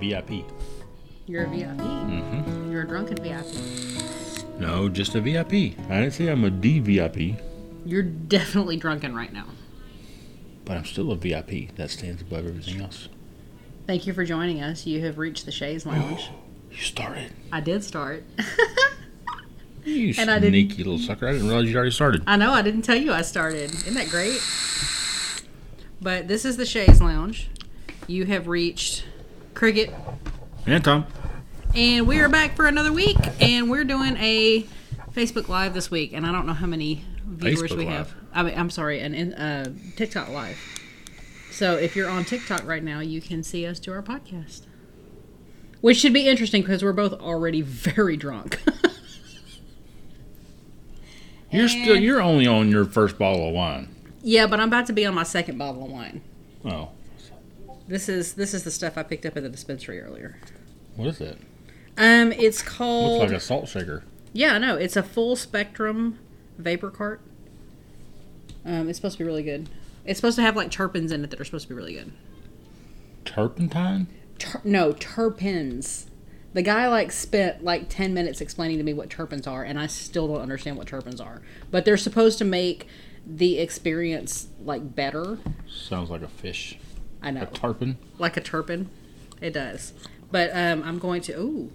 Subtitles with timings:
[0.00, 0.44] VIP.
[1.26, 1.76] You're a VIP.
[1.78, 2.72] Mm-hmm.
[2.72, 3.46] You're a drunken VIP.
[4.58, 5.52] No, just a VIP.
[5.88, 7.40] I didn't say I'm a DVIP,
[7.86, 9.46] You're definitely drunken right now.
[10.64, 11.74] but I'm still a VIP.
[11.76, 13.08] That stands above everything else.
[13.86, 14.86] Thank you for joining us.
[14.86, 16.30] You have reached the Shays Lounge.
[16.70, 17.32] You started.
[17.52, 18.24] I did start.
[19.84, 21.26] You And I didn't- sneaky little sucker.
[21.28, 22.22] I didn't realize you already started.
[22.26, 23.72] I know, I didn't tell you I started.
[23.72, 24.40] Isn't that great?
[26.02, 27.48] But this is the Shays Lounge.
[28.06, 29.04] You have reached
[29.60, 29.92] Cricket,
[30.66, 31.04] And Tom.
[31.74, 33.18] and we are back for another week.
[33.42, 34.64] And we're doing a
[35.12, 37.94] Facebook Live this week, and I don't know how many viewers Facebook we Live.
[37.94, 38.14] have.
[38.32, 40.56] I mean, I'm sorry, an in- uh, TikTok Live.
[41.50, 44.62] So if you're on TikTok right now, you can see us do our podcast,
[45.82, 48.58] which should be interesting because we're both already very drunk.
[51.50, 53.94] You're still you're only on your first bottle of wine.
[54.22, 56.22] yeah, but I'm about to be on my second bottle of wine.
[56.64, 56.88] Oh.
[57.90, 60.38] This is this is the stuff I picked up at the dispensary earlier.
[60.94, 61.36] What is it?
[61.98, 63.18] Um, it's called.
[63.18, 64.04] Looks like a salt shaker.
[64.32, 66.16] yeah, no, it's a full spectrum
[66.56, 67.20] vapor cart.
[68.64, 69.68] Um, it's supposed to be really good.
[70.04, 72.12] It's supposed to have like terpenes in it that are supposed to be really good.
[73.24, 74.06] Turpentine?
[74.38, 76.06] Ter- no, terpenes.
[76.52, 79.88] The guy like spent like ten minutes explaining to me what terpenes are, and I
[79.88, 81.42] still don't understand what terpenes are.
[81.72, 82.86] But they're supposed to make
[83.26, 85.38] the experience like better.
[85.68, 86.78] Sounds like a fish.
[87.22, 87.98] I A know, tarpon?
[88.18, 88.86] like a terpene.
[89.40, 89.92] It does.
[90.30, 91.32] But um, I'm going to.
[91.38, 91.72] Ooh,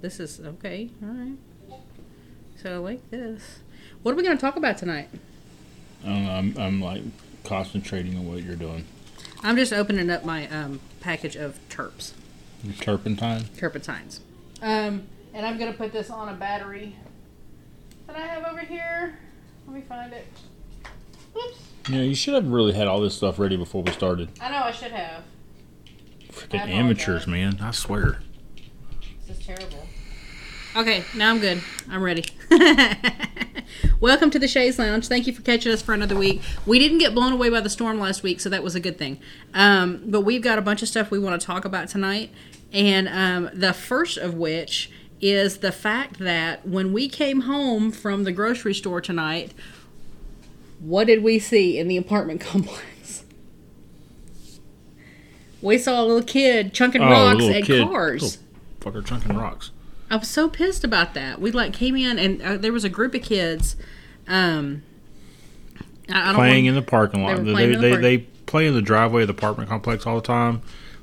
[0.00, 0.90] this is okay.
[1.02, 1.36] All right.
[2.62, 3.58] So I like this.
[4.02, 5.08] What are we going to talk about tonight?
[6.04, 6.30] I don't know.
[6.32, 7.02] I'm, I'm like
[7.44, 8.84] concentrating on what you're doing.
[9.42, 12.12] I'm just opening up my um, package of terps,
[12.80, 13.44] Turpentine?
[13.56, 14.20] turpentines.
[14.60, 15.02] Um,
[15.34, 16.94] and I'm going to put this on a battery
[18.06, 19.18] that I have over here.
[19.66, 20.26] Let me find it.
[21.36, 21.58] Oops.
[21.88, 24.28] Yeah, you should have really had all this stuff ready before we started.
[24.40, 25.24] I know I should have.
[26.30, 27.58] Freaking amateurs, man.
[27.60, 28.20] I swear.
[29.26, 29.86] This is terrible.
[30.74, 31.62] Okay, now I'm good.
[31.90, 32.24] I'm ready.
[34.00, 35.06] Welcome to the Shays Lounge.
[35.06, 36.40] Thank you for catching us for another week.
[36.66, 38.96] We didn't get blown away by the storm last week, so that was a good
[38.96, 39.20] thing.
[39.52, 42.30] Um, but we've got a bunch of stuff we want to talk about tonight,
[42.72, 44.90] and um, the first of which
[45.20, 49.52] is the fact that when we came home from the grocery store tonight,
[50.82, 53.24] what did we see in the apartment complex?
[55.60, 57.86] We saw a little kid chunking Oh, rocks at kid.
[57.88, 58.38] cars.
[58.80, 59.70] Fucker chunking rocks.
[60.10, 61.40] I was so pissed about that.
[61.40, 63.76] We like came in and uh, there was a group of kids.
[64.26, 64.82] Um,
[66.10, 67.36] I, I don't Playing in the parking lot.
[67.44, 70.04] They They, they, the they, park- they play in the driveway of the apartment complex
[70.04, 70.62] all the time.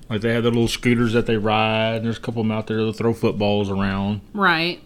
[0.09, 1.95] Like they have their little scooters that they ride.
[1.97, 4.21] And there's a couple of them out there that throw footballs around.
[4.33, 4.81] right,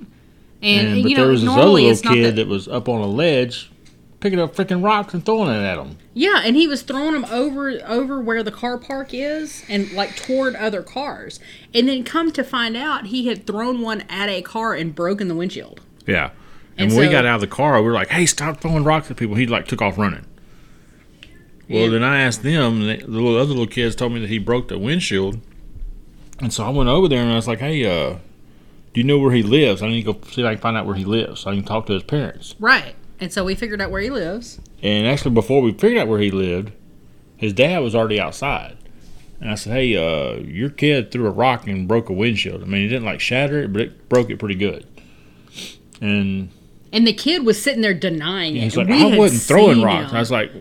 [0.61, 2.35] and, And, but know there was this other little kid that.
[2.35, 3.71] that was up on a ledge,
[4.23, 5.97] picking up freaking rocks and throwing it at them.
[6.13, 10.16] yeah, and he was throwing them over over where the car park is and like
[10.16, 11.39] toward other cars.
[11.73, 15.28] And then come to find out, he had thrown one at a car and broken
[15.28, 15.81] the windshield.
[16.07, 16.31] Yeah.
[16.78, 18.83] And, And when we got out of the car, we were like, "Hey, stop throwing
[18.83, 20.25] rocks at people." He like took off running.
[21.69, 21.89] Well, Yeah.
[21.89, 24.69] then I asked them, and the little other little kids told me that he broke
[24.69, 25.39] the windshield.
[26.39, 28.16] And so I went over there and I was like, "Hey, uh,
[28.94, 29.81] do you know where he lives?
[29.81, 31.56] I need to go see if I can find out where he lives, so I
[31.56, 32.95] can talk to his parents." Right.
[33.19, 34.59] And so we figured out where he lives.
[34.81, 36.72] And actually, before we figured out where he lived,
[37.38, 38.78] his dad was already outside.
[39.40, 42.62] And I said, "Hey, uh, your kid threw a rock and broke a windshield.
[42.63, 44.85] I mean, he didn't like shatter it, but it broke it pretty good."
[46.01, 46.50] And
[46.91, 48.63] And the kid was sitting there denying it.
[48.63, 50.16] he's and like, we "I had wasn't throwing seen rocks." him.
[50.18, 50.51] I was like,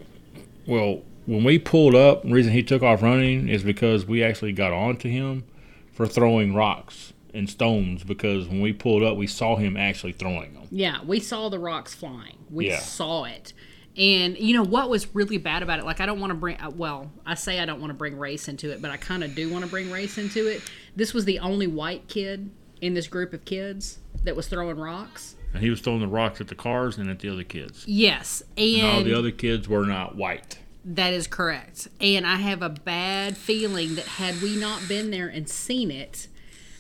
[0.66, 4.52] "Well, when we pulled up, the reason he took off running is because we actually
[4.52, 5.44] got onto him
[5.92, 8.04] for throwing rocks and stones.
[8.04, 10.64] Because when we pulled up, we saw him actually throwing them.
[10.70, 12.38] Yeah, we saw the rocks flying.
[12.50, 12.78] We Yeah.
[12.78, 13.52] saw it.
[13.96, 15.84] And you know what was really bad about it?
[15.84, 18.16] Like I don't want to bring uh, well, I say I don't want to bring
[18.18, 20.62] race into it, but I kind of do want to bring race into it.
[20.96, 25.36] This was the only white kid in this group of kids that was throwing rocks.
[25.52, 27.84] And he was throwing the rocks at the cars and at the other kids.
[27.86, 31.86] Yes, And all the other kids were not white." that is correct.
[32.00, 36.26] And I have a bad feeling that had we not been there and seen it,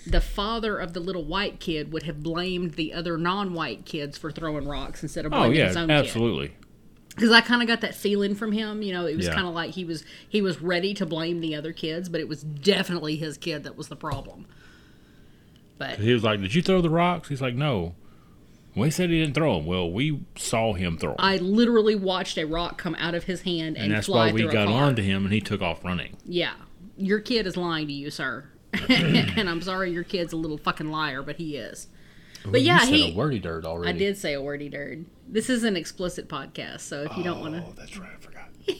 [0.06, 4.30] the father of the little white kid would have blamed the other non-white kids for
[4.32, 5.94] throwing rocks instead of Oh blaming yeah, his own kid.
[5.94, 6.52] absolutely.
[7.14, 8.82] because I kind of got that feeling from him.
[8.82, 9.34] You know, it was Yeah.
[9.34, 12.28] kind of like he was he was ready to blame the other kids, but it
[12.28, 14.46] was definitely his kid that was the problem.
[15.78, 17.94] But He was like, "Did you throw the rocks?" He's like, "No."
[18.74, 19.66] We said he didn't throw them.
[19.66, 21.16] Well, we saw him throw 'em.
[21.18, 24.32] I literally watched a rock come out of his hand and, and that's fly why
[24.32, 24.84] we got car.
[24.84, 26.16] on to him, and he took off running.
[26.24, 26.52] Yeah,
[26.96, 28.46] your kid is lying to you, sir.
[28.88, 31.88] and I'm sorry, your kid's a little fucking liar, but he is.
[32.44, 33.12] But yeah, you said he.
[33.12, 33.90] a wordy dirt already.
[33.90, 35.00] I did say a wordy dirt.
[35.28, 37.62] This is an explicit podcast, so if you don't want to.
[37.62, 38.10] Oh, that's right.
[38.16, 38.48] I forgot.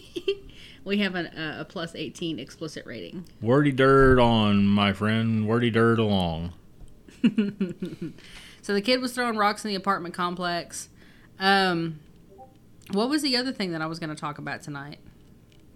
[0.85, 3.25] We have an, uh, a plus 18 explicit rating.
[3.41, 5.47] Wordy dirt on, my friend.
[5.47, 6.55] Wordy dirt along.
[8.62, 10.88] So the kid was throwing rocks in the apartment complex.
[11.41, 11.99] Um,
[12.93, 15.00] what was the other thing that I was going to talk about tonight?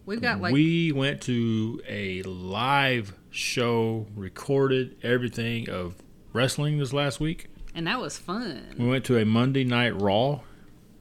[0.06, 5.96] We've got like we went to a live show, recorded everything of
[6.32, 7.48] wrestling this last week.
[7.74, 8.74] and that was fun.
[8.78, 10.40] We went to a Monday Night Raw,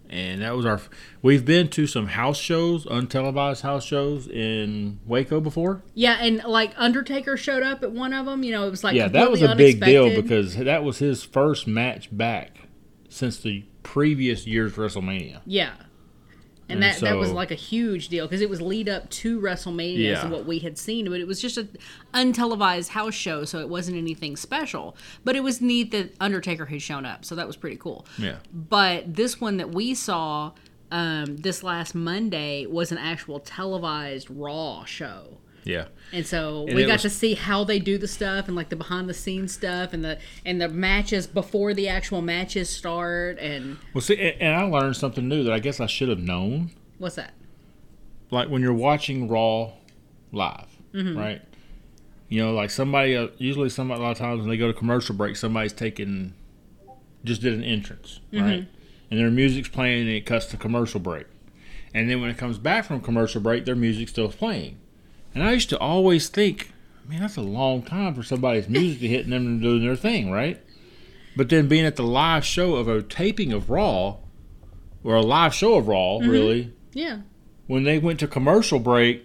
[0.09, 0.81] and that was our.
[1.21, 5.83] We've been to some house shows, untelevised house shows in Waco before.
[5.93, 8.43] Yeah, and like Undertaker showed up at one of them.
[8.43, 10.97] You know, it was like yeah, that was a completely big deal because that was
[10.97, 12.67] his first match back
[13.07, 15.41] since the previous year's WrestleMania.
[15.45, 15.73] yeah.
[16.67, 19.39] And, And that, that was like a huge deal because it was lead up to
[19.39, 20.21] WrestleMania Yeah.
[20.23, 21.67] and what we had seen, but it was just a
[22.13, 24.95] untelevised house show, so it wasn't anything special.
[25.23, 28.05] But it was neat that Undertaker had shown up, so that was pretty cool.
[28.17, 30.53] Yeah, But this one that we saw
[30.91, 35.37] um, this last Monday was an actual televised Raw show.
[35.65, 35.87] Yeah.
[36.13, 38.69] And so And we got was- to see how they do the stuff and like
[38.69, 43.37] the behind the scenes stuff and the and the matches before the actual matches start
[43.39, 46.19] and Well, see, and, and I learned something new that I guess I should have
[46.19, 46.71] known.
[46.99, 47.33] what's that?
[48.31, 49.71] like when you're watching Raw
[50.31, 51.17] live, Mm-hmm.
[51.17, 51.41] right?
[52.29, 54.73] You know, like somebody, uh, usually somebody, a lot of times when they go to
[54.73, 56.33] commercial break, somebody's taking,
[57.23, 58.43] just did an entrance, Mm-hmm.
[58.45, 58.67] right?
[59.11, 61.27] And their music's playing and it cuts to commercial break.
[61.93, 64.79] And then when it comes back from commercial break, their music's still playing.
[65.35, 66.71] And I used to always think,
[67.07, 69.95] man, that's a long time for somebody's music to hit them and them doing their
[69.97, 70.59] thing, right?
[71.35, 74.15] But then being at the live show of a taping of Raw,
[75.03, 76.29] or a live show of Raw, Mm-hmm.
[76.29, 77.19] really, Yeah.
[77.67, 79.24] when they went to commercial break,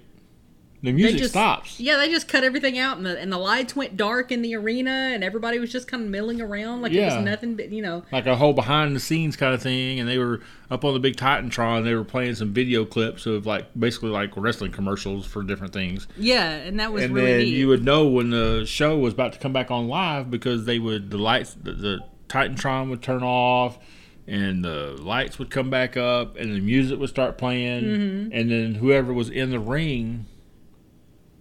[0.82, 1.78] the music just- stops.
[1.78, 4.54] Yeah, they just cut everything out and the and the lights went dark in the
[4.56, 7.82] arena and everybody was just kind of milling around like it was nothing but you
[7.82, 10.40] know Like a whole behind the scenes kind of thing, and they were
[10.70, 11.84] up on the big Titantron.
[11.84, 16.06] They were playing some video clips of like basically like wrestling commercials for different things.
[16.16, 17.48] yeah, and that was and really then neat.
[17.56, 20.78] you would know when the show was about to come back on live because they
[20.78, 21.98] would the lights the, the
[22.28, 23.78] Titantron would turn off
[24.26, 28.32] and the lights would come back up and the music would start playing Mm-hmm.
[28.32, 30.26] and then whoever was in the ring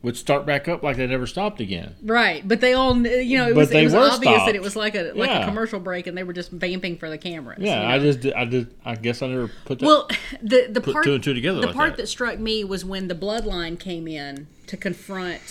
[0.01, 1.93] would start back up like they never stopped again.
[2.01, 4.55] Right, but they all, you know, it But was, they it was were obvious that
[4.55, 7.17] it was like a like a commercial break, and they were just vamping for the
[7.17, 7.59] cameras.
[7.61, 10.07] Yeah, you I just I did I guess I never put that Well,
[10.41, 12.03] the the part two and two together the like part that.
[12.03, 12.07] that.
[12.07, 15.41] struck me was when the bloodline came in to confront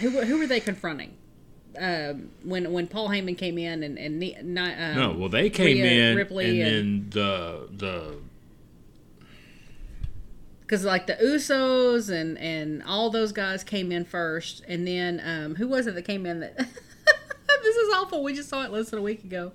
[0.00, 1.14] who were- who were they confronting?
[1.78, 4.34] Um, when when Paul Heyman came in and and Ne-
[4.74, 8.14] um, No, well they came Rhea in Ripley and, and- then the the
[10.68, 15.54] because like the Usos and and all those guys came in first, and then um,
[15.54, 16.56] who was it that came in that?
[16.58, 18.22] this is awful.
[18.22, 19.52] We just saw it less than a week ago.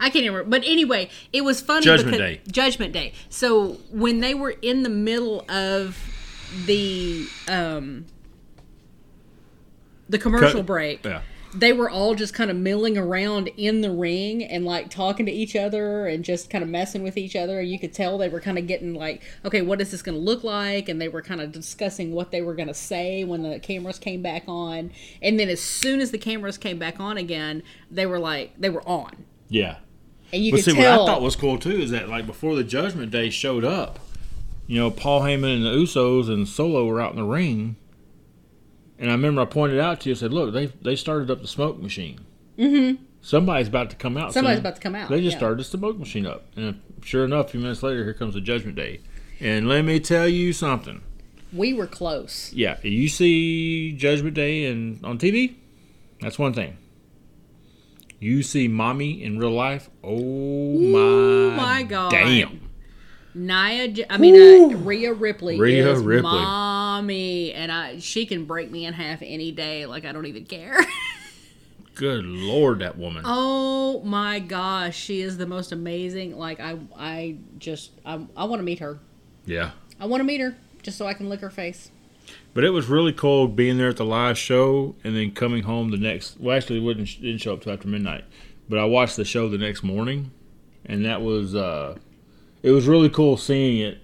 [0.00, 1.84] I can't remember, but anyway, it was funny.
[1.84, 2.40] Judgment because, Day.
[2.50, 3.12] Judgment Day.
[3.28, 5.98] So when they were in the middle of
[6.66, 8.06] the um
[10.08, 11.20] the commercial Cut- break, yeah.
[11.54, 15.32] They were all just kind of milling around in the ring and like talking to
[15.32, 17.60] each other and just kind of messing with each other.
[17.60, 20.16] And you could tell they were kind of getting like, okay, what is this going
[20.18, 20.88] to look like?
[20.88, 23.98] And they were kind of discussing what they were going to say when the cameras
[23.98, 24.90] came back on.
[25.22, 28.70] And then as soon as the cameras came back on again, they were like, they
[28.70, 29.24] were on.
[29.48, 29.76] Yeah.
[30.32, 31.04] And you But could see, tell.
[31.04, 34.00] what I thought was cool too is that like before the Judgment Day showed up,
[34.66, 37.76] you know, Paul Heyman and the Usos and Solo were out in the ring,
[39.04, 41.42] and I remember I pointed out to you, I said, "Look, they they started up
[41.42, 42.20] the smoke machine.
[42.58, 43.02] Mm-hmm.
[43.20, 44.32] Somebody's about to come out.
[44.32, 45.38] Somebody's soon." about to come out, They just yeah.
[45.38, 48.40] started the smoke machine up, and sure enough, a few minutes later, here comes the
[48.40, 49.00] Judgment Day.
[49.40, 51.02] And let me tell you something.
[51.52, 52.50] we were close.
[52.54, 55.56] Yeah, you see Judgment Day and on TV,
[56.20, 56.78] that's one thing.
[58.20, 59.90] You see mommy in real life.
[60.02, 62.10] Oh my, my God.
[62.10, 62.63] Damn.
[63.34, 66.30] Nia, I mean, uh, Rhea Ripley Rhea is Ripley.
[66.30, 69.86] mommy, and I she can break me in half any day.
[69.86, 70.78] Like I don't even care.
[71.94, 73.22] Good lord, that woman.
[73.24, 76.36] oh my gosh, she is the most amazing.
[76.36, 78.98] Like I, I just, I, I want to meet her.
[79.46, 79.72] Yeah.
[80.00, 81.92] I want to meet her just so I can lick her face.
[82.52, 85.90] But it was really cool being there at the live show and then coming home
[85.92, 86.40] the next.
[86.40, 88.24] Well, actually, it wouldn't didn't show up till after midnight.
[88.68, 90.32] But I watched the show the next morning,
[90.84, 91.98] and that was uh,
[92.64, 93.98] it was really cool seeing it.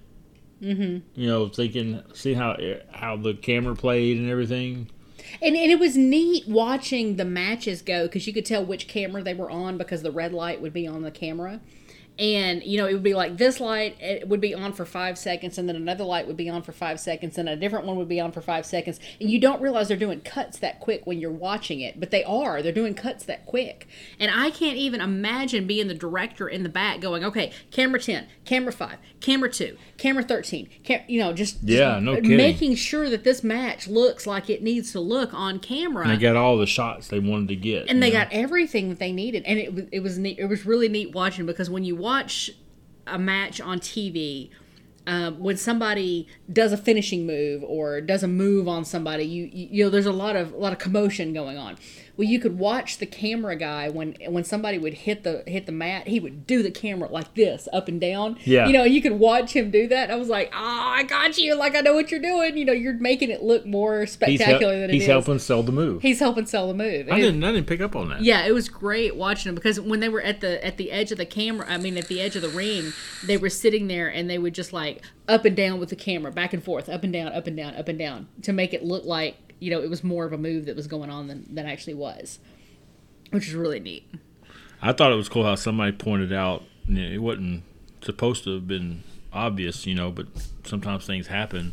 [0.62, 0.98] Mm-hmm.
[1.18, 2.56] You know, thinking, see how
[2.92, 4.90] how the camera played and everything.
[5.40, 9.22] And, and it was neat watching the matches go because you could tell which camera
[9.22, 11.60] they were on because the red light would be on the camera.
[12.20, 15.16] And you know it would be like this light it would be on for five
[15.18, 17.96] seconds and then another light would be on for five seconds and a different one
[17.96, 21.06] would be on for five seconds and you don't realize they're doing cuts that quick
[21.06, 24.76] when you're watching it but they are they're doing cuts that quick and i can't
[24.76, 29.50] even imagine being the director in the back going okay camera 10 camera 5 camera
[29.50, 32.36] 2 camera 13 cam- you know just Yeah, no kidding.
[32.36, 36.22] making sure that this match looks like it needs to look on camera And they
[36.22, 37.88] got all the shots they wanted to get.
[37.88, 38.18] and they know?
[38.18, 41.46] got everything that they needed and it it was neat, it was really neat watching
[41.46, 42.09] because when you watch
[43.06, 44.50] a match on TV
[45.06, 49.84] um, when somebody does a finishing move or does a move on somebody you you
[49.84, 51.76] know there's a lot of a lot of commotion going on
[52.20, 55.72] well you could watch the camera guy when when somebody would hit the hit the
[55.72, 58.66] mat he would do the camera like this up and down Yeah.
[58.66, 61.38] you know you could watch him do that and I was like oh I got
[61.38, 64.10] you like I know what you're doing you know you're making it look more he's,
[64.10, 65.08] hel- spectacular than it he's is.
[65.08, 66.02] helping sell the move.
[66.02, 67.42] he's helping sell the move I it- didn't.
[67.42, 68.20] I didn't pick up on that.
[68.22, 71.10] yeah, it was great watching them because when they were at the at the edge
[71.12, 72.92] of the camera, I mean at the edge of the ring,
[73.24, 76.30] they were sitting there and they would just like up and down with the camera,
[76.30, 78.84] back and forth, up and down, up and down, up and down, to make it
[78.84, 81.46] look like you know it was more of a move that was going on than
[81.54, 82.38] than actually was,
[83.30, 84.10] which is really neat.
[84.82, 87.62] I thought it was cool how somebody pointed out you know, it wasn't
[88.02, 89.02] supposed to have been
[89.32, 90.26] obvious, you know, but
[90.64, 91.72] sometimes things happen.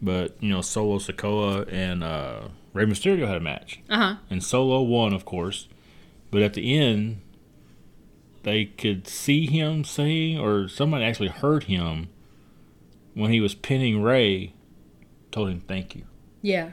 [0.00, 4.16] But you know, Solo Sikoa and uh, Rey Mysterio had a match, Uh huh.
[4.30, 5.68] and Solo won, of course.
[6.30, 7.20] But at the end,
[8.42, 12.08] they could see him saying, or somebody actually heard him
[13.14, 14.54] when he was pinning Rey.
[15.30, 16.04] Told him thank you.
[16.40, 16.70] Yeah.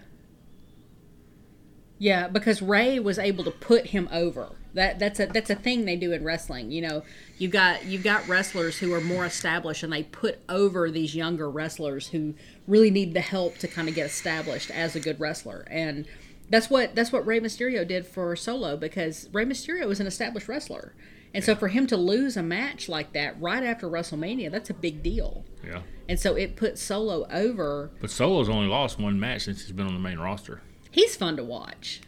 [2.00, 4.50] Yeah, because Rey was able to put him over.
[4.74, 6.72] That that's a that's a thing they do in wrestling.
[6.72, 7.04] You know,
[7.38, 11.50] you've got you've got wrestlers who are more established and they put over these younger
[11.50, 12.36] wrestlers who
[12.68, 15.66] really need the help to kind of get established as a good wrestler.
[15.70, 16.06] And
[16.50, 20.48] that's what that's what Rey Mysterio did for Solo because Rey Mysterio was an established
[20.48, 20.94] wrestler.
[21.34, 24.74] And so for him to lose a match like that right after WrestleMania, that's a
[24.74, 25.46] big deal.
[25.64, 25.82] Yeah.
[26.08, 29.86] And so it put Solo over But Solo's only lost one match since he's been
[29.86, 30.62] on the main roster.
[30.92, 32.02] He's fun to watch.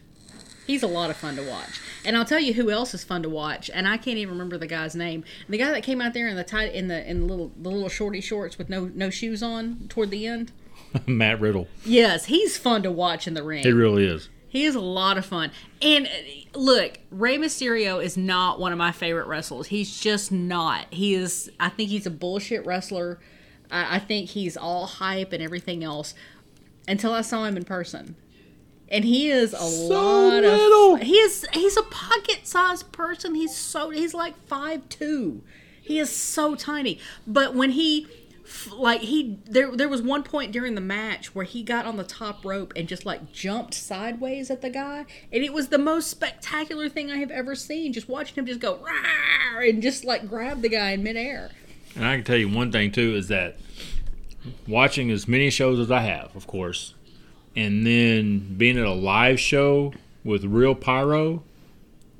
[0.66, 1.80] He's a lot of fun to watch.
[2.04, 4.58] And I'll tell you who else is fun to watch, and I can't even remember
[4.58, 5.24] the guy's name.
[5.48, 7.68] The guy that came out there in the tight in the in the little the
[7.68, 10.52] little shorty shorts with no no shoes on toward the end.
[11.06, 11.68] Matt Riddle.
[11.84, 13.64] Yes, he's fun to watch in the ring.
[13.64, 14.28] He really is.
[14.48, 15.50] He is a lot of fun.
[15.80, 19.68] And uh, look, Rey Mysterio is not one of my favorite wrestlers.
[19.68, 20.86] He's just not.
[20.90, 21.50] He is.
[21.58, 23.18] I think he's a bullshit wrestler.
[23.70, 26.14] I, I think he's all hype and everything else.
[26.86, 28.16] Until I saw him in person,
[28.92, 30.94] and he is a lot little.
[30.94, 31.02] of.
[31.02, 31.46] He is.
[31.54, 33.34] He's a pocket-sized person.
[33.34, 33.90] He's so.
[33.90, 35.42] He's like five two.
[35.80, 37.00] He is so tiny.
[37.26, 38.06] But when he
[38.70, 42.04] like he there there was one point during the match where he got on the
[42.04, 46.10] top rope and just like jumped sideways at the guy and it was the most
[46.10, 49.70] spectacular thing I have ever seen just watching him just go Rawr!
[49.70, 51.50] and just like grab the guy in midair.
[51.94, 53.56] And I can tell you one thing too is that
[54.66, 56.94] watching as many shows as I have, of course,
[57.56, 59.92] and then being at a live show
[60.24, 61.42] with real pyro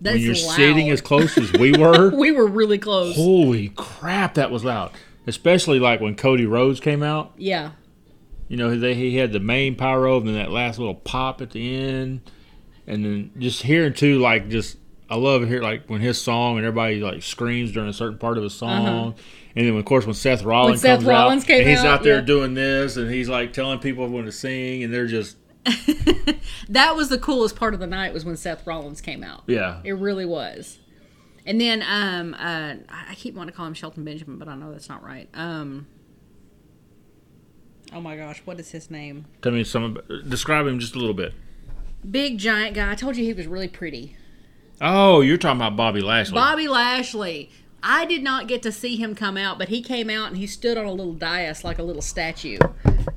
[0.01, 0.57] That's when you're loud.
[0.57, 2.11] sitting as close as we were.
[2.17, 3.15] we were really close.
[3.17, 4.93] holy crap, that was loud.
[5.27, 7.33] Especially like when Cody Rhodes came out.
[7.37, 7.73] yeah.
[8.49, 11.53] You know, they, he had the main pyro and then that last little pop at
[11.53, 12.21] the end,
[12.87, 14.77] and then just hearing too like just
[15.13, 18.39] I love hear like when his song and everybody like screams during a certain part
[18.39, 19.15] of his song,
[19.55, 20.95] and then of course when Seth Rollins Uh-huh.
[20.95, 22.21] Seth comes Rollins out came and he's out, out there yeah.
[22.23, 25.37] doing this and he's like telling people when to sing and they're just
[26.71, 29.43] That was the coolest part of the night was when Seth Rollins came out.
[29.47, 30.79] yeah It really was.
[31.45, 34.55] And then um uh I I keep wanting to call him Shelton Benjamin, but I
[34.55, 35.29] know that's not right.
[35.35, 35.87] Um
[37.93, 39.27] Oh my gosh, what is his name?
[39.43, 41.35] Tell me some describe him just a little bit.
[42.11, 42.91] Big giant guy.
[42.91, 44.17] I told you he was really pretty.
[44.81, 46.35] Oh, you're talking about Bobby Lashley.
[46.35, 47.51] Bobby Lashley.
[47.85, 50.47] I did not get to see him come out, but he came out and he
[50.47, 52.59] stood on a little dais like a little statue,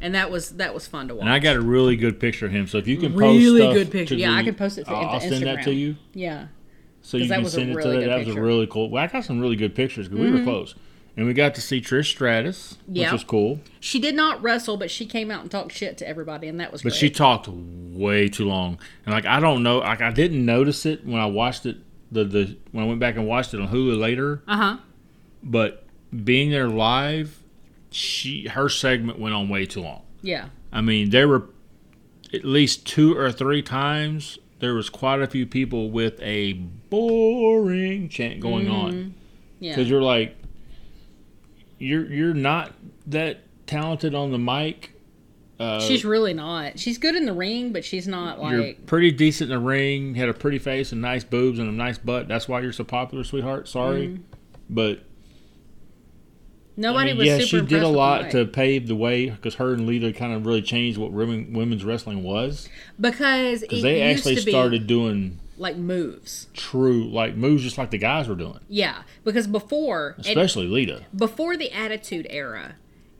[0.01, 1.21] and that was that was fun to watch.
[1.21, 2.65] and I got a really good picture of him.
[2.65, 4.15] So if you can post Really good picture.
[4.15, 5.77] Yeah, the- I can post it to- I'll, send that to Instagram.
[5.77, 5.95] you.
[6.15, 6.47] yeah,
[7.01, 8.07] So you can send it really to that.
[8.07, 8.31] That was a.
[8.31, 8.39] Mm-hmm.
[8.39, 8.89] really cool.
[8.89, 10.73] Well, I got some really good pictures because we were close,
[11.17, 13.59] and we got to see Trish Stratus, which was cool.
[13.79, 16.71] she did not wrestle, but she came out and talked shit to everybody, and that
[16.71, 16.81] was.
[16.83, 16.99] But great.
[16.99, 21.05] she talked way too long, and like I don't know, like I didn't notice it
[21.05, 21.77] when I watched it.
[22.11, 24.77] The the when I went back and watched it on Hulu later, Uh huh.
[25.43, 25.85] but
[26.23, 27.39] being there live,
[27.89, 30.03] she her segment went on way too long.
[30.21, 30.49] Yeah.
[30.71, 31.49] I mean, there were
[32.33, 38.09] at least two or three times there was quite a few people with a boring
[38.09, 39.09] chant going on Mm-hmm.
[39.59, 39.71] Yeah.
[39.75, 40.35] because you're like,
[41.85, 42.73] you're you're not
[43.07, 44.91] that talented on the mic.
[45.57, 46.77] Uh, She's really not.
[46.79, 48.85] She's good in the ring, but she's not you're like.
[48.85, 50.15] pretty decent in the ring.
[50.15, 52.27] Had a pretty face and nice boobs and a nice butt.
[52.27, 53.67] That's why you're so popular, sweetheart.
[53.69, 54.21] Sorry, Mm-hmm.
[54.69, 55.03] but
[56.77, 59.55] Nobody I mean, was yeah, super she did a lot to pave the way because
[59.55, 62.67] her and Lita kind of really changed what women, women's wrestling was.
[62.99, 66.47] because they actually started doing like moves.
[66.53, 71.03] true like moves just like the guys were doing, Yeah, because before especially Lita.
[71.15, 72.75] before the Attitude Era,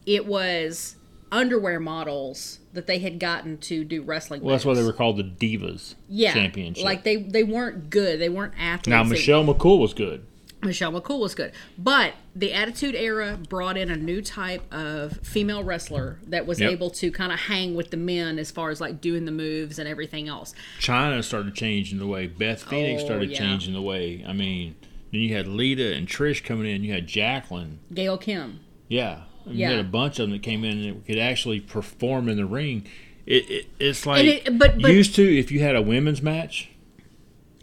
[0.06, 0.96] it was
[1.32, 4.42] underwear models that they had gotten to do wrestling.
[4.42, 6.84] Well, that's why they were called the Divas yeah, Championship.
[6.86, 8.20] Like they they weren't good.
[8.20, 8.88] They weren't athletes.
[8.88, 10.26] now Michelle McCool was good.
[10.66, 11.52] Michelle McCool was good.
[11.78, 16.72] But the Attitude Era brought in a new type of female wrestler that was Yep.
[16.72, 19.80] able to kind of hang with the men as far as like doing the moves
[19.80, 20.54] and everything else.
[20.80, 22.28] Chyna started changing the way.
[22.28, 23.38] Beth Phoenix Oh, started yeah.
[23.40, 24.24] changing the way.
[24.28, 24.76] I mean,
[25.12, 26.84] then you had Lita and Trish coming in.
[26.84, 27.80] You had Jacqueline.
[27.94, 28.60] Gail Kim.
[28.90, 29.22] Yeah.
[29.46, 29.70] I mean, Yeah.
[29.72, 32.46] You had a bunch of them that came in and could actually perform in the
[32.46, 32.86] ring.
[33.26, 36.70] It, it it's like it- but- but- used to if you had a women's match.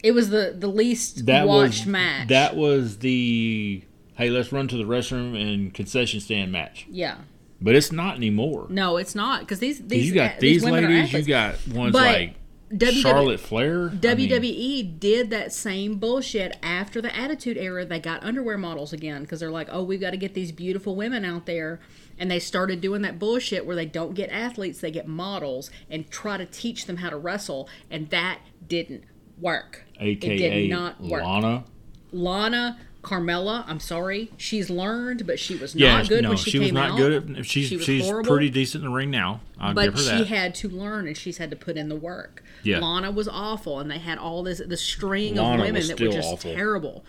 [0.03, 2.27] It was the the least That watched was match.
[2.27, 3.83] That was the
[4.15, 6.85] hey, let's run to the restroom and concession stand match.
[6.89, 7.15] yeah.
[7.61, 8.67] But it's not anymore.
[8.69, 11.13] No, it's not because these 'Cause these you got uh, these, are ladies.
[11.13, 12.35] You got ones But like
[12.73, 13.87] WWE Charlotte Flair.
[13.87, 17.85] I mean, WWE did that same bullshit after the Attitude Era.
[17.85, 20.95] They got underwear models again because they're like, oh, we've got to get these beautiful
[20.97, 21.79] women out there.
[22.17, 26.09] And they started doing that bullshit where they don't get athletes, they get models and
[26.11, 27.69] try to teach them how to wrestle.
[27.89, 29.03] And that didn't
[29.39, 29.85] work.
[30.03, 31.23] AKA it did not work.
[31.23, 31.63] Lana.
[32.11, 34.31] Lana, Carmella, I'm sorry.
[34.37, 36.91] She's learned, but she was Yeah, not good no, when she, she was came not
[36.91, 36.97] out.
[36.97, 37.45] good at.
[37.45, 38.29] She's She was she's horrible.
[38.31, 39.41] pretty decent in the ring now.
[39.59, 42.43] I'll give but she had to learn and she's had to put in the work.
[42.63, 42.79] Yeah.
[42.79, 46.07] Lana was awful and they had all this the string Lana of women that were
[46.07, 46.53] just awful.
[46.53, 47.03] terrible.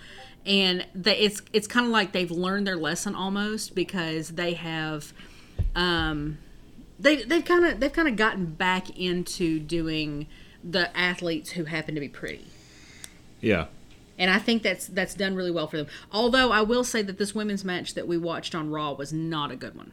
[0.46, 5.12] And they, it's it's kind of like they've learned their lesson almost because they have
[5.76, 6.38] um
[6.98, 10.26] they they've kind of they've kind of gotten back into doing
[10.62, 12.44] the athletes who happen to be pretty.
[13.44, 13.66] Yeah.
[14.16, 15.86] And I think that's that's done really well for them.
[16.12, 19.50] Although I will say that this women's match that we watched on Raw was not
[19.50, 19.90] a good one.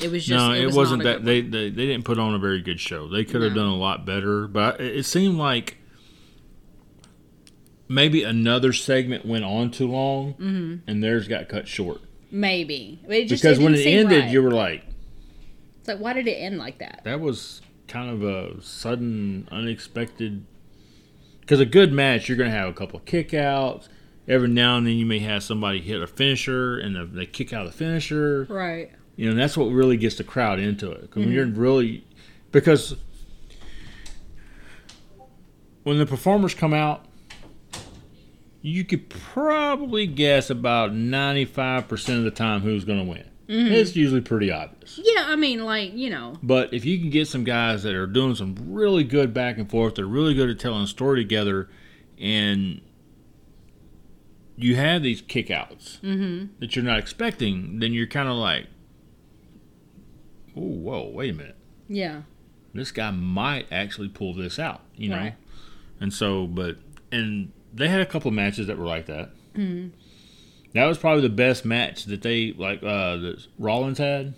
[0.00, 1.24] It was just no, it, it, was not that.
[1.24, 3.08] They, they they didn't put on a very good show.
[3.08, 3.62] They could have No.
[3.62, 5.78] done a lot better, but it, it seemed like
[7.88, 10.88] maybe another segment went on too long, Mm-hmm.
[10.88, 12.00] and theirs got cut short.
[12.30, 14.30] Maybe It just, Because when it ended, right.
[14.30, 14.84] you were like,
[15.80, 17.00] It's like, why did it end like that?
[17.04, 20.44] that was kind of a sudden, unexpected.
[21.48, 23.88] Because a good match, you're going to have a couple of kickouts.
[24.28, 27.54] Every now and then, you may have somebody hit a finisher, and the, they kick
[27.54, 28.46] out the finisher.
[28.50, 28.90] Right.
[29.16, 31.10] You know, and that's what really gets the crowd into it.
[31.10, 31.58] 'Cause when you're Mm-hmm.
[31.58, 32.04] really,
[32.52, 32.96] because
[35.84, 37.06] when the performers come out,
[38.60, 43.24] you could probably guess about 95% of the time who's going to win.
[43.48, 43.72] Mm-hmm.
[43.72, 45.00] It's usually pretty obvious.
[45.02, 48.06] Yeah, I mean, like, you know, But if you can get some guys that are
[48.06, 51.70] doing some really good back and forth, they're really good at telling a story together,
[52.20, 52.82] and
[54.56, 55.98] you have these kickouts
[56.60, 58.66] that you're not expecting, then you're kind of like,
[60.56, 61.56] oh, whoa, wait a minute.
[61.88, 62.22] yeah.
[62.74, 65.16] This guy might actually pull this out, you know?
[65.16, 65.34] Right.
[66.00, 66.76] And so, but,
[67.10, 69.30] and they had a couple of matches that were like that.
[70.74, 74.34] That was probably the best match that they, like, uh, that Rollins had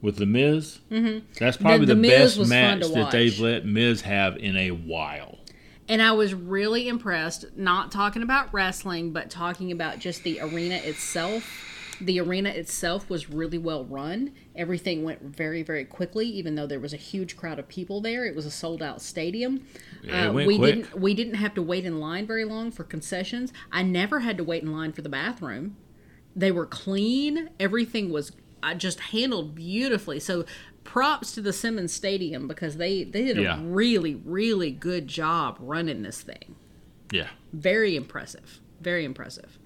[0.00, 0.80] with The Miz.
[0.90, 1.26] Mm-hmm.
[1.38, 5.38] That's probably The the, Miz best match that they've let Miz have in a while.
[5.88, 10.76] And I was really impressed, not talking about wrestling, but talking about just the arena
[10.76, 11.96] itself.
[12.00, 14.32] The arena itself was really well run.
[14.54, 18.26] Everything went very, very quickly, even though there was a huge crowd of people there.
[18.26, 19.66] It was a sold out stadium.
[20.02, 20.74] Yeah, Uh, we quick.
[20.74, 23.52] didn't we didn't have to wait in line very long for concessions.
[23.70, 25.76] I never had to wait in line for the bathroom.
[26.36, 27.50] They were clean.
[27.58, 30.20] Everything was uh, just handled beautifully.
[30.20, 30.44] So
[30.84, 33.58] props to the Simmons Stadium because they they did Yeah.
[33.58, 36.56] a really really good job running this thing.
[37.10, 37.28] Yeah.
[37.52, 38.60] Very impressive.
[38.80, 39.58] Very impressive.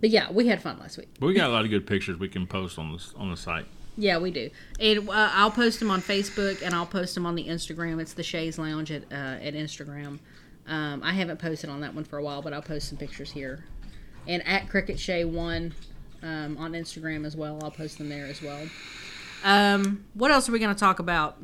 [0.00, 1.08] But yeah, we had fun last week.
[1.20, 3.66] We got a lot of good pictures we can post on the, on the site.
[3.96, 4.50] Yeah, we do.
[4.78, 8.00] And uh, I'll post them on Facebook and I'll post them on the Instagram.
[8.00, 10.18] It's the Shays Lounge at uh, at Instagram.
[10.66, 13.30] Um, I haven't posted on that one for a while, but I'll post some pictures
[13.30, 13.64] here.
[14.26, 15.74] And at Cricket Shay One
[16.22, 17.58] um, on Instagram as well.
[17.62, 18.66] I'll post them there as well.
[19.44, 21.42] Um, what else are we going to talk about?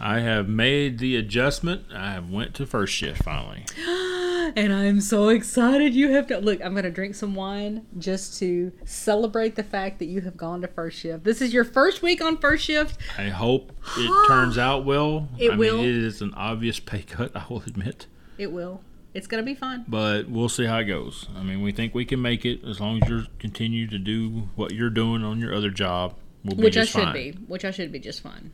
[0.00, 1.84] I have made the adjustment.
[1.92, 3.64] I have went to first shift finally.
[4.56, 6.60] And I'm so excited you have to look.
[6.64, 10.60] I'm going to drink some wine just to celebrate the fact that you have gone
[10.62, 11.24] to first shift.
[11.24, 12.98] This is your first week on first shift.
[13.18, 15.28] I hope it turns out well.
[15.38, 15.78] It I will.
[15.78, 18.06] Mean, it is an obvious pay cut, I will admit.
[18.38, 18.82] It will.
[19.12, 19.84] It's going to be fun.
[19.88, 21.28] But we'll see how it goes.
[21.36, 24.48] I mean, we think we can make it as long as you continue to do
[24.54, 26.14] what you're doing on your other job.
[26.44, 27.12] We'll be which I should fine.
[27.12, 28.52] be, which I should be just fine.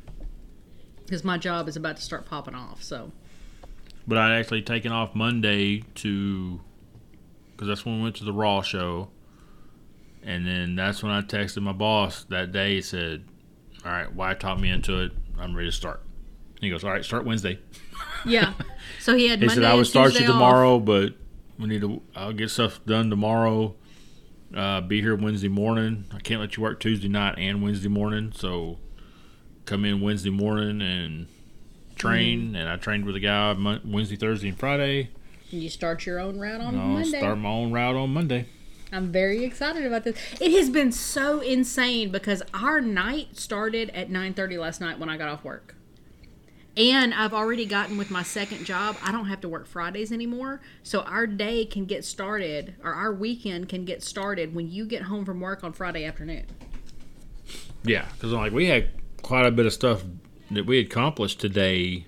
[1.05, 2.83] Because my job is about to start popping off.
[2.83, 3.13] So
[4.07, 6.61] But I'd actually taken off Monday to,
[7.53, 9.09] because that's when we went to the Raw show.
[10.23, 12.75] And then that's when I texted my boss that day.
[12.77, 13.25] He said,
[13.85, 15.13] "All right, why talk me into it?
[15.39, 16.03] I'm ready to start."
[16.61, 17.59] He goes, "All right, start Wednesday."
[18.25, 18.55] Yeah.
[19.01, 20.35] So he had He Monday said, "I would start Tuesday you off.
[20.35, 21.15] tomorrow, but
[21.61, 22.03] we need to.
[22.17, 23.77] I'll get stuff done tomorrow.
[24.53, 26.07] Uh, be here Wednesday morning.
[26.13, 28.33] I can't let you work Tuesday night and Wednesday morning.
[28.35, 28.79] So
[29.65, 31.29] come in Wednesday morning and
[31.97, 32.49] train.
[32.49, 32.57] Mm-hmm.
[32.57, 33.53] And I trained with a guy
[33.85, 35.11] Wednesday, Thursday, and Friday.
[35.51, 37.19] And you start your own route on And I'll Monday.
[37.19, 38.47] start my own route on Monday.
[38.93, 40.17] I'm very excited about this.
[40.41, 45.17] It has been so insane because our night started at 9:30 last night when I
[45.17, 45.75] got off work.
[46.77, 48.97] And I've already gotten with my second job.
[49.03, 50.61] I don't have to work Fridays anymore.
[50.83, 55.03] So our day can get started or our weekend can get started when you get
[55.03, 56.45] home from work on Friday afternoon.
[57.83, 58.89] Yeah, because like we had
[59.23, 60.03] quite a bit of stuff
[60.51, 62.07] that we accomplished today,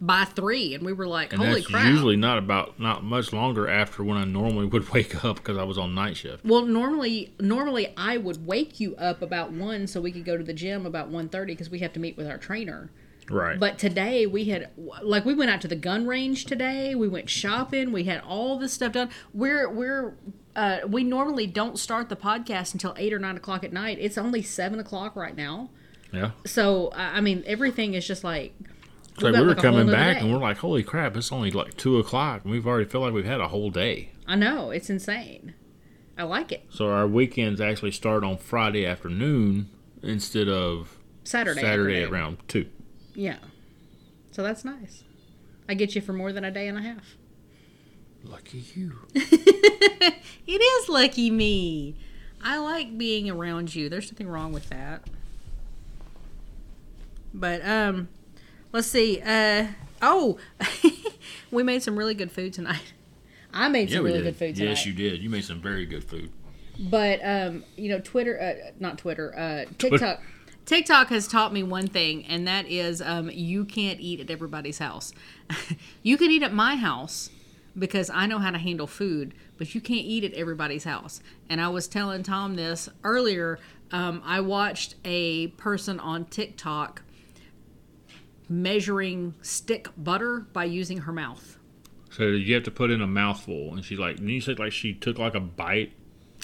[0.00, 3.68] By 3 and we were like, and "Holy crap." usually not about not much longer
[3.68, 6.44] after when I normally would wake up because I was on night shift.
[6.44, 10.44] Well, normally normally I would wake you up about 1 so we could go to
[10.44, 12.90] the gym about 1:30 because we have to meet with our trainer.
[13.28, 13.60] Right.
[13.60, 14.70] But today we had
[15.02, 16.94] like we went out to the gun range today.
[16.94, 17.92] We went shopping.
[17.92, 19.10] We had all this stuff done.
[19.32, 20.14] We're we're
[20.56, 23.98] uh, we normally don't start the podcast until eight or nine o'clock at night.
[24.00, 25.70] It's only seven o'clock right now.
[26.12, 26.30] Yeah.
[26.46, 28.54] So I mean everything is just like
[29.20, 30.20] like we were like coming back day.
[30.22, 33.12] and we're like, holy crap, it's only like two o'clock and we've already felt like
[33.12, 34.10] we've had a whole day.
[34.26, 35.54] I know it's insane.
[36.16, 36.66] I like it.
[36.70, 39.68] So our weekends actually start on Friday afternoon
[40.02, 41.60] instead of Saturday.
[41.60, 42.12] Saturday afternoon.
[42.14, 42.66] around two.
[43.14, 43.38] Yeah.
[44.30, 45.04] So that's nice.
[45.68, 47.16] I get you for more than a day and a half.
[48.24, 48.92] Lucky you.
[50.46, 51.94] It is lucky me.
[52.42, 53.88] I like being around you.
[53.88, 55.04] There's nothing wrong with that.
[57.32, 58.08] But um
[58.72, 59.20] let's see.
[59.24, 59.68] Uh
[60.02, 60.38] oh,
[61.50, 62.92] we made some really good food tonight.
[63.52, 64.24] I made Yeah, some really did.
[64.24, 64.68] good food tonight.
[64.70, 65.20] Yes, you did.
[65.22, 66.30] You made some very good food.
[66.78, 70.22] But um, you know, Twitter, uh, not Twitter, uh, TikTok.
[70.66, 74.78] TikTok has taught me one thing, and that is um, you can't eat at everybody's
[74.78, 75.12] house.
[76.02, 77.30] you can eat at my house
[77.76, 81.20] because I know how to handle food, but you can't eat at everybody's house.
[81.48, 83.58] And I was telling Tom this earlier.
[83.92, 87.02] Um, I watched a person on TikTok
[88.50, 91.58] measuring stick butter by using her mouth.
[92.10, 94.72] So you have to put in a mouthful, and she's like, and you said like
[94.72, 95.92] she took like a bite.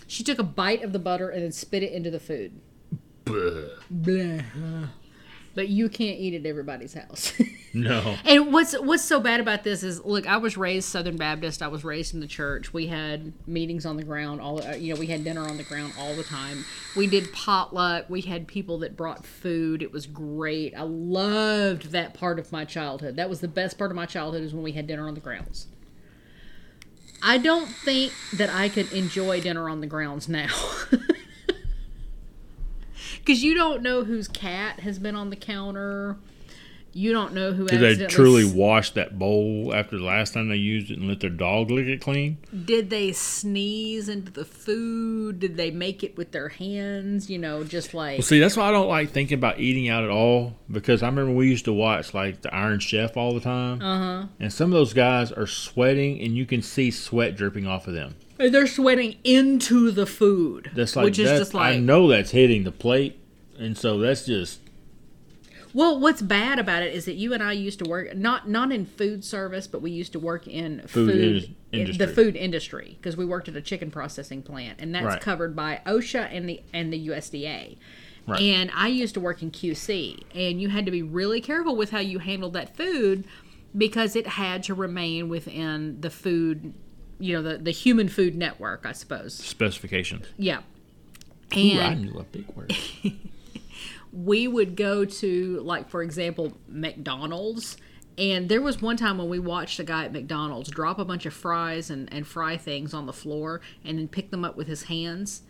[0.07, 2.61] She took a bite of the butter and then spit it into the food.
[3.25, 3.71] Bleh.
[3.90, 4.88] Blah.
[5.57, 7.33] But you can't eat at everybody's house.
[7.75, 8.16] No.
[8.25, 11.61] and what's what's so bad about this is, look, I was raised Southern Baptist.
[11.61, 12.73] I was raised in the church.
[12.73, 14.40] We had meetings on the ground.
[14.40, 16.64] All uh, you know, we had dinner on the ground all the time.
[16.97, 18.09] We did potluck.
[18.09, 19.83] We had people that brought food.
[19.83, 20.75] It was great.
[20.75, 23.16] I loved that part of my childhood.
[23.16, 25.21] That was the best part of my childhood is when we had dinner on the
[25.21, 25.66] grounds.
[27.23, 30.49] I don't think that I could enjoy dinner on the grounds now.
[33.26, 36.16] Because you don't know whose cat has been on the counter.
[36.92, 40.48] You don't know who Did they truly s- wash that bowl after the last time
[40.48, 42.38] they used it and let their dog lick it clean?
[42.64, 45.40] did they sneeze into the food?
[45.40, 47.28] Did they make it with their hands?
[47.28, 50.04] You know, just like Well, see, that's why I don't like thinking about eating out
[50.04, 53.40] at all because I remember we used to watch like the Iron Chef all the
[53.40, 54.28] time, uh-huh.
[54.40, 57.92] and some of those guys are sweating, and you can see sweat dripping off of
[57.92, 58.14] them.
[58.38, 62.31] They're sweating into the food, That's like which is that- just like I know that's
[62.33, 63.18] hitting the plate,
[63.59, 64.61] and so that's just
[65.72, 68.72] Well, what's bad about it is that you and I used to work not not
[68.72, 72.07] in food service, but we used to work in Food food, indus- in industry.
[72.07, 75.20] the food industry because we worked at a chicken processing plant, and that's Right.
[75.20, 77.77] covered by OSHA and the and the USDA.
[78.27, 78.40] Right.
[78.40, 81.90] And I used to work in QC, and you had to be really careful with
[81.90, 83.25] how you handled that food
[83.77, 86.72] because it had to remain within the food,
[87.18, 89.35] you know, the the human food network, I suppose.
[89.35, 90.26] specifications.
[90.37, 90.59] Yeah.
[91.57, 92.74] Ooh, And I knew a big word.
[94.12, 97.76] we would go to like for example mcdonald's
[98.16, 101.26] and there was one time when we watched a guy at mcdonald's drop a bunch
[101.26, 104.68] of fries and, and fry things on the floor and then pick them up with
[104.68, 105.42] his hands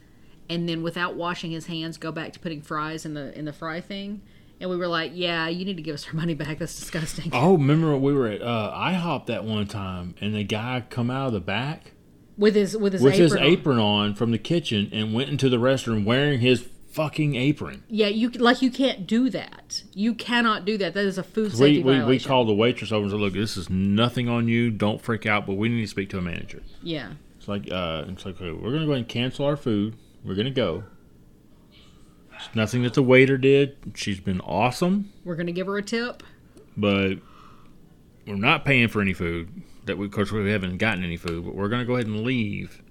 [0.48, 3.52] and then without washing his hands go back to putting fries in the in the
[3.52, 4.20] fry thing
[4.60, 7.30] and we were like yeah you need to give us our money back that's disgusting
[7.32, 11.28] oh, remember we were at uh, IHOP that one time, and the guy come out
[11.28, 11.92] of the back
[12.38, 13.42] with his with his with apron his on.
[13.42, 17.82] apron on from the kitchen and went into the restroom wearing his fucking apron.
[17.88, 21.52] yeah you like you can't do that you cannot do that that is a food
[21.52, 24.28] We, safety we, we violation called the waitress over and said, "Look, this is nothing
[24.30, 24.70] on you.
[24.70, 28.04] Don't freak out, but we need to speak to a manager." yeah It's like, uh,
[28.08, 29.96] it's like, okay, we're gonna go ahead and cancel our food.
[30.24, 30.84] We're gonna go.
[32.46, 33.76] It's nothing that the waiter did.
[33.94, 36.22] She's been awesome, we're gonna give her a tip
[36.76, 37.14] but
[38.26, 39.62] we're not paying for any food.
[39.86, 42.22] That we, of course, we haven't gotten any food, but we're gonna go ahead and
[42.22, 42.82] leave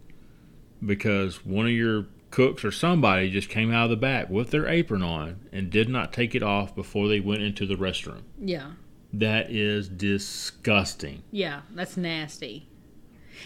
[0.84, 4.68] because one of your cooks or somebody just came out of the back with their
[4.68, 8.22] apron on and did not take it off before they went into the restroom.
[8.40, 8.72] Yeah.
[9.14, 11.24] That is disgusting.
[11.32, 12.68] Yeah, that's nasty.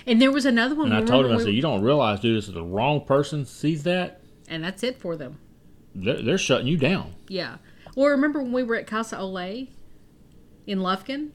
[0.06, 0.86] And there was another one.
[0.88, 2.64] And I remember told him, I we- said, you don't realize, dude, this is the
[2.64, 5.40] wrong person sees that, and that's it for them.
[5.96, 7.16] They're, they're shutting you down.
[7.28, 7.58] Yeah.
[7.96, 9.70] Well, remember when we were at Casa Olé
[10.68, 11.30] in Lufkin,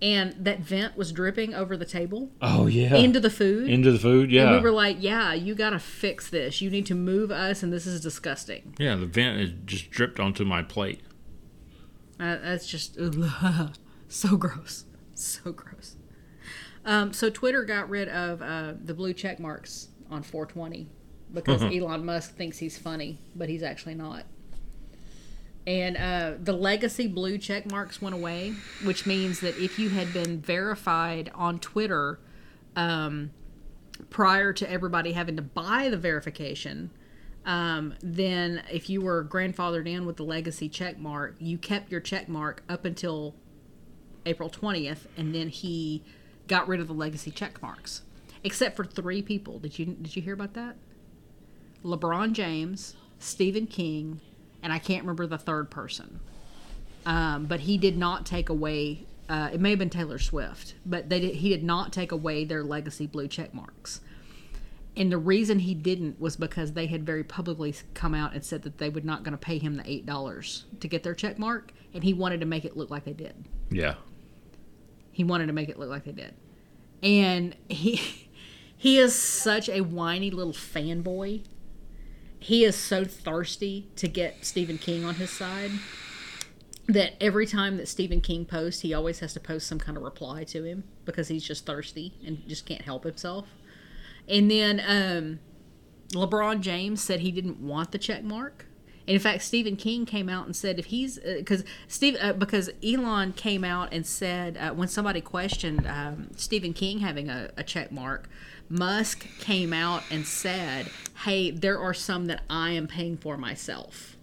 [0.00, 2.94] and that vent was dripping over the table Oh, yeah.
[2.96, 3.68] into the food.
[3.70, 4.44] Into the food, yeah.
[4.48, 6.60] And we were like, "Yeah, you got to fix this.
[6.60, 10.20] You need to move us, and this is disgusting." yeah, the vent is just dripped
[10.20, 11.00] onto my plate.
[12.20, 13.74] Uh, that's just ugh,
[14.08, 15.96] so gross, so gross.
[16.84, 20.88] Um, so Twitter got rid of uh, the blue check marks on 420
[21.32, 24.24] because Elon Musk thinks he's funny, but he's actually not.
[25.66, 30.12] And uh, the legacy blue check marks went away, which means that if you had
[30.12, 32.20] been verified on Twitter
[32.76, 33.32] um,
[34.08, 36.90] prior to everybody having to buy the verification,
[37.44, 42.00] um, then if you were grandfathered in with the legacy check mark, you kept your
[42.00, 43.34] check mark up until
[44.24, 46.04] April 20th, and then he
[46.46, 48.02] got rid of the legacy check marks,
[48.44, 49.58] except for three people.
[49.58, 50.76] Did you did you hear about that?
[51.86, 54.20] LeBron James, Stephen King,
[54.62, 56.20] and I can't remember the third person.
[57.06, 59.06] Um, but he did not take away.
[59.28, 62.44] Uh, it may have been Taylor Swift, but they did, he did not take away
[62.44, 64.00] their legacy blue check marks.
[64.96, 68.62] And the reason he didn't was because they had very publicly come out and said
[68.62, 71.38] that they were not going to pay him the eight dollars to get their check
[71.38, 73.44] mark, and he wanted to make it look like they did.
[73.70, 73.94] Yeah.
[75.12, 76.34] He wanted to make it look like they did.
[77.02, 77.96] And he
[78.76, 81.44] he is such a whiny little fanboy.
[82.46, 85.72] He is so thirsty to get Stephen King on his side
[86.86, 90.04] that every time that Stephen King posts, he always has to post some kind of
[90.04, 93.48] reply to him because he's just thirsty and just can't help himself.
[94.28, 95.40] And then um,
[96.10, 98.66] LeBron James said he didn't want the check mark.
[99.08, 102.70] And in fact, Stephen King came out and said if he's because Steve uh, because
[102.80, 107.64] Elon came out and said uh, when somebody questioned um, Stephen King having a, a
[107.64, 108.28] check mark,
[108.68, 110.90] Musk came out and said,
[111.24, 114.16] "Hey, there are some that I am paying for myself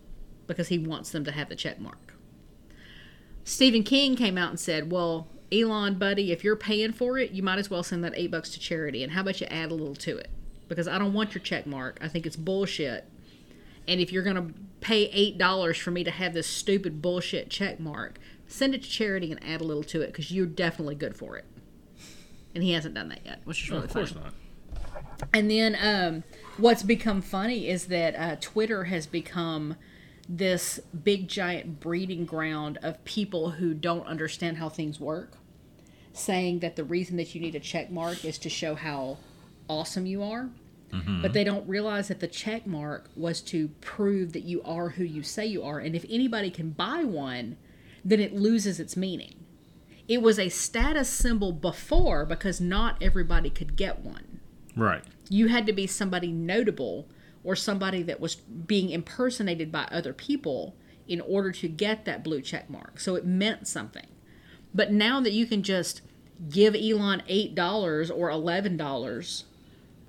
[0.47, 2.13] because he wants them to have the check mark."
[3.45, 7.43] Stephen King came out and said, "Well, Elon, buddy, if you're paying for it, you
[7.43, 9.03] might as well send that eight bucks to charity.
[9.03, 10.29] And how about you add a little to it?
[10.67, 11.99] Because I don't want your check mark.
[12.01, 13.05] I think it's bullshit.
[13.87, 17.79] And if you're gonna pay eight dollars for me to have this stupid bullshit check
[17.79, 21.15] mark, send it to charity and add a little to it because you're definitely good
[21.15, 21.45] for it."
[22.55, 24.33] And he hasn't done that yet, which is really of course not.
[25.33, 26.23] And then um,
[26.57, 29.75] what's become funny is that uh, Twitter has become
[30.29, 35.37] this big giant breeding ground of people who don't understand how things work,
[36.13, 39.17] saying that the reason that you need a check mark is to show how
[39.67, 40.49] awesome you are.
[41.23, 45.03] But they don't realize that the check mark was to prove that you are who
[45.03, 45.79] you say you are.
[45.79, 47.57] And if anybody can buy one,
[48.05, 49.42] then it loses its meaning.
[50.07, 54.39] It was a status symbol before because not everybody could get one
[54.75, 55.03] Right.
[55.29, 57.07] you had to be somebody notable
[57.43, 60.75] or somebody that was being impersonated by other people
[61.07, 62.99] in order to get that blue check mark.
[62.99, 64.07] So it meant something.
[64.73, 66.01] But now that you can just
[66.49, 69.43] give Elon $8 or $11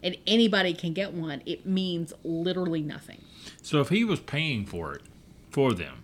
[0.02, 3.22] and anybody can get one, it means literally nothing.
[3.62, 5.02] So if he was paying for it,
[5.50, 6.03] for them,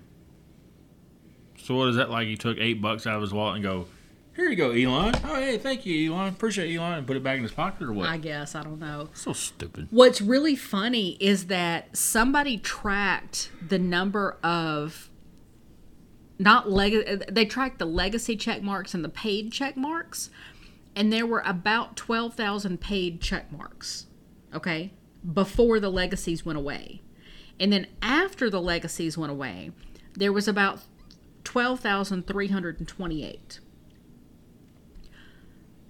[1.70, 2.26] so what is that like?
[2.26, 3.86] He took eight bucks out of his wallet and go,
[4.34, 5.14] "Here you go, Elon.
[5.22, 6.26] Oh, hey, thank you, Elon.
[6.26, 8.08] Appreciate it, Elon," and put it back in his pocket or what?
[8.08, 9.08] I guess, I don't know.
[9.14, 9.86] so stupid.
[9.92, 15.10] What's really funny is that somebody tracked the number of
[16.40, 20.28] not leg they tracked the legacy check marks and the paid check marks
[20.96, 24.06] and there were about 12,000 paid check marks
[24.54, 24.90] okay
[25.34, 27.02] before the legacies went away
[27.60, 29.70] and then after the legacies went away
[30.14, 30.80] there was about
[31.44, 33.60] 12,328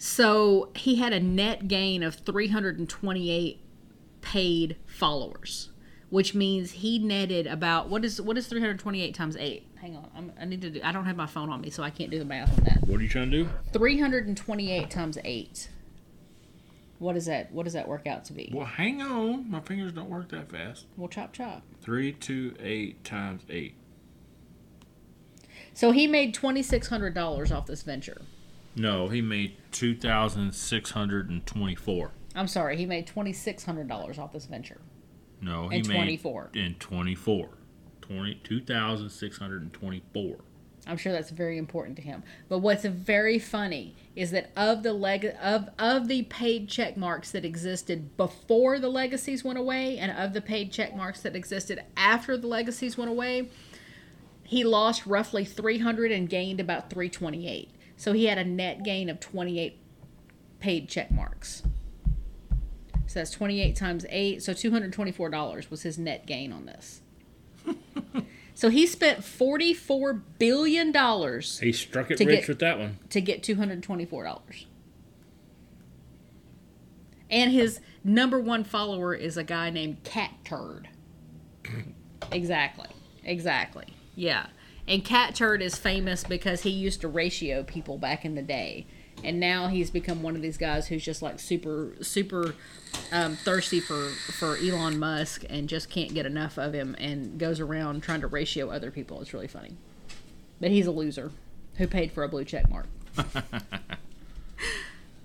[0.02, 3.60] so he had a net gain of 328
[4.22, 5.68] paid followers,
[6.08, 9.68] which means he netted about what is what is 328 times 8?
[9.78, 10.10] Hang on.
[10.16, 12.10] I'm, I need to do I don't have my phone on me so I can't
[12.10, 12.88] do the math on that.
[12.88, 13.50] What are you trying to do?
[13.74, 15.68] 328 times 8.
[16.98, 17.52] What is that?
[17.52, 18.50] What does that work out to be?
[18.54, 19.50] Well, hang on.
[19.50, 20.86] My fingers don't work that fast.
[20.96, 21.62] Well, chop chop.
[21.82, 23.74] Three, two, eight times eight.
[25.80, 28.20] So he made $2600 off this venture.
[28.76, 32.10] No, he made two thousand six hundred and twenty-four.
[32.36, 34.82] I'm sorry, he made $2600 off this venture.
[35.40, 36.50] No, he And made 24.
[36.52, 37.48] in twenty-four.
[38.02, 40.36] Twenty two thousand six hundred and twenty-four.
[40.86, 42.24] I'm sure that's very important to him.
[42.50, 47.30] But what's very funny is that of the leg of of the paid check marks
[47.30, 51.82] that existed before the legacies went away, and of the paid check marks that existed
[51.96, 53.48] after the legacies went away,
[54.50, 57.70] he lost roughly 300 and gained about 328.
[57.96, 59.78] So he had a net gain of 28
[60.58, 61.62] paid check marks.
[63.06, 64.42] So that's 28 times 8.
[64.42, 67.00] So $224 was his net gain on this.
[68.54, 72.98] so he spent $44 billion He struck it rich get- with that one.
[73.10, 74.64] to get $224.
[77.30, 80.88] And his number one follower is a guy named Cat Turd.
[82.32, 82.88] exactly.
[83.22, 83.84] Exactly.
[84.20, 84.48] Yeah.
[84.86, 88.86] And Cat Turd is famous because he used to ratio people back in the day.
[89.24, 92.54] And now he's become one of these guys who's just like super, super
[93.12, 97.60] um, thirsty for, for Elon Musk and just can't get enough of him and goes
[97.60, 99.22] around trying to ratio other people.
[99.22, 99.74] It's really funny.
[100.60, 101.32] But he's a loser
[101.76, 102.88] who paid for a blue check mark.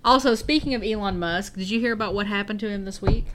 [0.06, 3.26] also, speaking of Elon Musk, did you hear about what happened to him this week?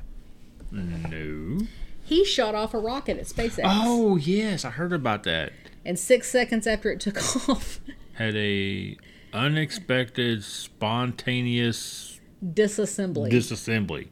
[0.71, 1.67] No.
[2.11, 3.61] He shot off a rocket at SpaceX.
[3.63, 5.53] Oh yes, I heard about that.
[5.85, 7.17] And six seconds after it took
[7.49, 7.79] off,
[8.15, 8.97] Had a
[9.33, 13.31] unexpected, spontaneous disassembly.
[13.31, 14.09] disassembly.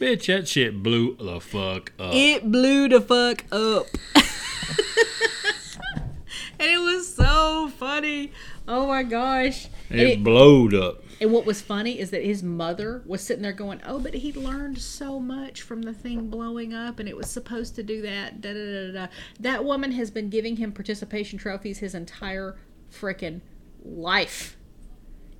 [0.00, 2.12] Bitch, that shit blew the fuck up.
[2.14, 3.86] it blew the fuck up.
[6.58, 8.32] and it was so funny.
[8.66, 9.68] Oh my gosh.
[9.88, 11.04] It, it- blowed up.
[11.20, 14.32] And what was funny is that his mother was sitting there going, Oh, but he
[14.32, 18.40] learned so much from the thing blowing up and it was supposed to do that.
[18.40, 19.12] Da, da, da, da, da.
[19.38, 22.56] That woman has been giving him participation trophies his entire
[22.90, 23.42] freaking
[23.84, 24.56] life.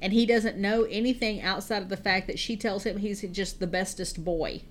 [0.03, 3.59] And he doesn't know anything outside of the fact that she tells him he's just
[3.59, 4.63] the bestest boy.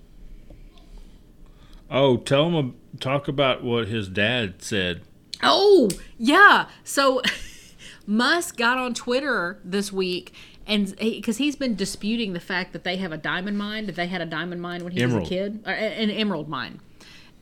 [1.90, 5.02] Oh, tell him talk about what his dad said.
[5.42, 6.68] Oh, yeah.
[6.84, 7.20] So
[8.06, 10.32] Musk got on Twitter this week
[10.70, 14.06] and because he's been disputing the fact that they have a diamond mine, that they
[14.06, 15.22] had a diamond mine when he Emerald.
[15.22, 16.80] was a kid, or an emerald mine.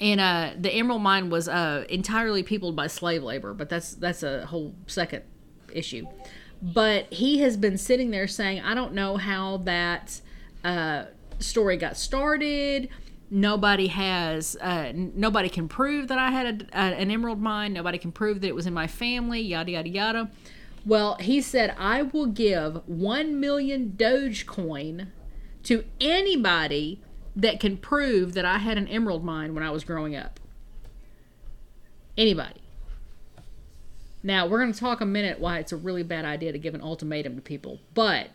[0.01, 4.23] And uh, the emerald mine was uh, entirely peopled by slave labor, but that's that's
[4.23, 5.25] a whole second
[5.73, 6.07] issue.
[6.63, 10.21] But he has been sitting there saying, I don't know how that
[10.65, 11.05] uh,
[11.39, 12.89] story got started.
[13.31, 17.75] Nobody has, uh, n- nobody can prove that I had a, a, an emerald mine.
[17.75, 20.31] Nobody can prove that it was in my family, yada, yada, yada.
[20.89, 25.09] Well, he said, I will give 1 million Dogecoin
[25.65, 27.03] to anybody
[27.37, 30.41] that can prove that I had an emerald mine when I was growing up.
[32.17, 32.63] Anybody.
[34.23, 36.75] Now, we're going to talk a minute why it's a really bad idea to give
[36.75, 37.81] an ultimatum to people.
[37.93, 38.31] But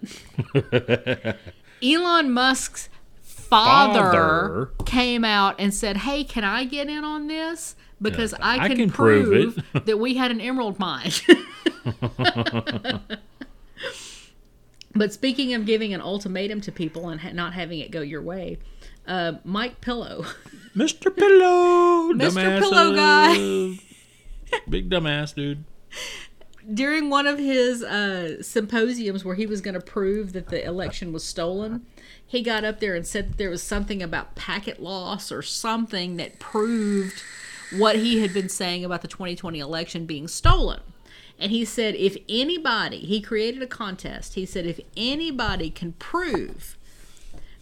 [1.84, 2.88] Elon Musk's
[3.24, 4.70] father, Father.
[4.86, 7.76] came out and said, Hey, can I get in on this?
[8.12, 11.12] Because I I can, can prove prove, it." that we had an emerald mine.
[14.96, 18.22] but speaking of giving an ultimatum to people and ha- not having it go your
[18.22, 18.60] way,
[19.08, 20.26] uh, Mike Pillow.
[20.76, 21.16] Mr.
[21.16, 22.60] Pillow, Mr.
[22.60, 23.80] Pillow guy.
[24.68, 25.64] big dumbass dude.
[26.74, 31.14] during one of his uh, symposiums where he was going to prove that the election
[31.14, 31.86] was stolen,
[32.26, 36.18] he got up there and said that there was something about packet loss or something
[36.18, 37.22] that proved
[37.78, 40.82] what he had been saying about the 2020 election being stolen.
[41.40, 44.36] And he said, if anybody, he created a contest.
[44.36, 46.78] He said, if anybody can prove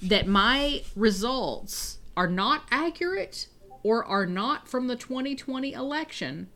[0.02, 3.48] that my results are not accurate
[3.84, 6.50] or are not from the 2020 election,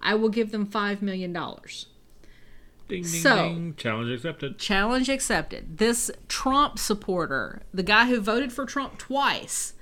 [0.00, 1.32] I will give them $5 million.
[1.32, 1.54] Ding,
[2.88, 3.74] ding, So- ding.
[3.76, 4.58] Challenge accepted.
[4.58, 5.78] Challenge accepted.
[5.78, 9.74] This Trump supporter, the guy who voted for Trump twice,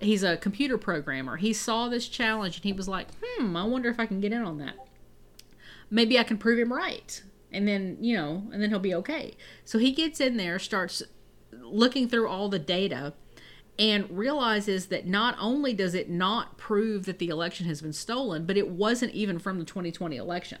[0.00, 1.36] he's a computer programmer.
[1.36, 4.32] He saw this challenge and he was like, hmm, I wonder if I can get
[4.32, 4.74] in on that.
[5.90, 7.22] Maybe I can prove him right.
[7.52, 9.34] And then, you know, and then he'll be okay.
[9.64, 11.02] So he gets in there, starts
[11.52, 13.12] looking through all the data,
[13.78, 18.44] and realizes that not only does it not prove that the election has been stolen,
[18.44, 20.58] but it wasn't even from the 2020 election.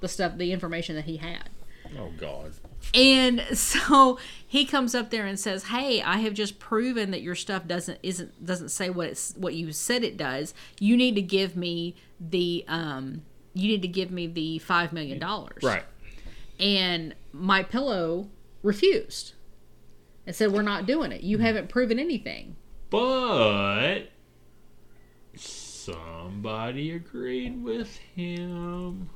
[0.00, 1.50] The stuff, the information that he had.
[1.96, 2.52] Oh God.
[2.94, 7.34] And so he comes up there and says, "Hey, I have just proven that your
[7.34, 10.54] stuff doesn't isn't doesn't say what it's what you said it does.
[10.80, 13.22] You need to give me the um
[13.54, 15.84] you need to give me the 5 million dollars." Right.
[16.58, 18.28] And my pillow
[18.62, 19.34] refused.
[20.26, 21.22] And said, "We're not doing it.
[21.22, 22.56] You haven't proven anything."
[22.90, 24.10] But
[25.34, 29.10] somebody agreed with him.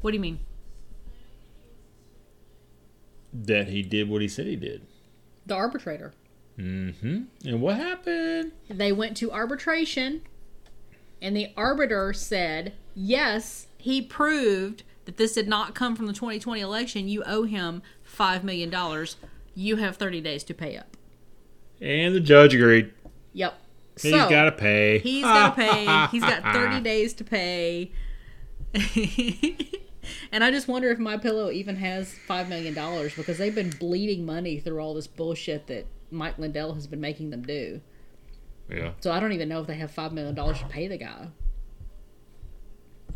[0.00, 0.40] What do you mean?
[3.32, 4.86] That he did what he said he did.
[5.46, 6.12] The arbitrator.
[6.58, 7.22] Mm-hmm.
[7.46, 8.52] And what happened?
[8.68, 10.22] They went to arbitration
[11.20, 16.60] And the arbiter said, yes, he proved that this did not come from the 2020
[16.60, 17.08] election.
[17.08, 17.82] You owe him
[18.18, 18.72] $5 million.
[19.54, 20.96] You have 30 days to pay up.
[21.80, 22.92] And the judge agreed.
[23.32, 23.54] Yep.
[24.00, 24.98] He's So, got to pay.
[25.00, 26.06] He's got to pay.
[26.12, 27.90] He's got 30 days to pay.
[30.32, 32.74] and I just wonder if My Pillow even has $5 million
[33.16, 37.30] because they've been bleeding money through all this bullshit that Mike Lindell has been making
[37.30, 37.80] them do.
[38.70, 38.92] Yeah.
[39.00, 41.28] So I don't even know if they have $5 million to pay the guy.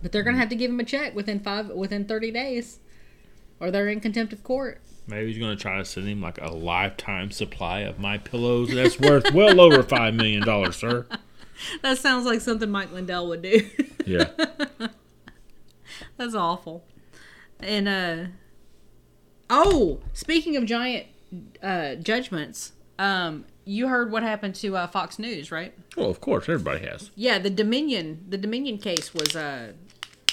[0.03, 2.81] But they're going to have to give him a check within five within 30 days
[3.61, 4.81] or they're in contempt of court.
[5.07, 8.75] Maybe he's going to try to send him like a lifetime supply of my pillows.
[8.75, 11.07] That's worth well over five million dollars, sir.
[11.83, 13.65] That sounds like something Mike Lindell would do.
[14.05, 14.31] Yeah.
[16.23, 16.85] That's awful.
[17.59, 18.17] And uh
[19.51, 21.07] oh, speaking of giant
[21.63, 25.73] uh judgments, um you heard what happened to uh, Fox News, right?
[25.97, 27.11] well, of course, everybody has.
[27.15, 29.73] Yeah, the Dominion, the Dominion case was uh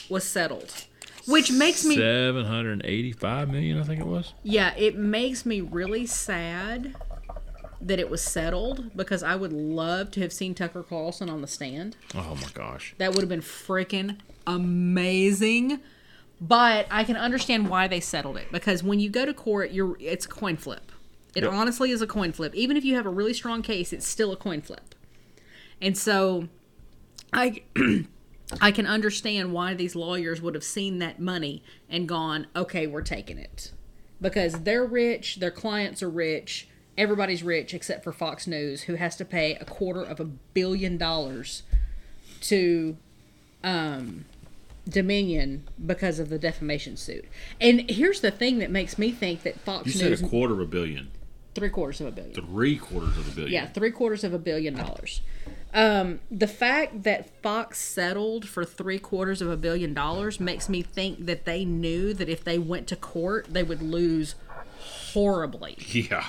[0.10, 0.86] was settled.
[1.28, 3.80] Which makes me seven hundred eighty-five million.
[3.80, 4.34] I think it was.
[4.44, 6.96] yeah, it makes me really sad
[7.82, 11.48] that it was settled because I would love to have seen Tucker Carlson on the
[11.48, 11.96] stand.
[12.14, 12.94] Oh my gosh.
[12.98, 15.80] That would have been freaking amazing.
[16.42, 19.98] But I can understand why they settled it because when you go to court, you're
[20.00, 20.92] it's a coin flip.
[21.36, 21.52] It Yep.
[21.52, 22.56] honestly is a coin flip.
[22.56, 24.96] Even if you have a really strong case, it's still a coin flip.
[25.82, 26.48] And so
[27.34, 27.62] I
[28.62, 33.02] I can understand why these lawyers would have seen that money and gone, "Okay, we're
[33.02, 33.72] taking it."
[34.22, 36.69] Because they're rich, their clients are rich,
[37.00, 40.98] everybody's rich except for Fox News who has to pay a quarter of a billion
[40.98, 41.64] dollars
[42.42, 42.98] to
[43.64, 44.26] um,
[44.88, 47.26] Dominion because of the defamation suit.
[47.60, 50.28] And here's the thing that makes me think that Fox News You said News a
[50.28, 51.10] quarter of a billion.
[51.56, 52.34] three quarters of a billion.
[52.34, 53.54] Three quarters of a billion.
[53.54, 55.22] Yeah, three quarters of a billion dollars.
[55.74, 60.82] Um, the fact that Fox settled for three quarters of a billion dollars makes me
[60.82, 64.36] think that they knew that if they went to court, they would lose
[65.14, 66.26] horribly Yeah.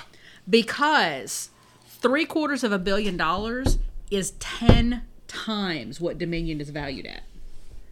[0.51, 1.51] Because
[1.87, 3.79] three quarters of a billion dollars
[4.11, 7.23] is 10 times what Dominion is valued at.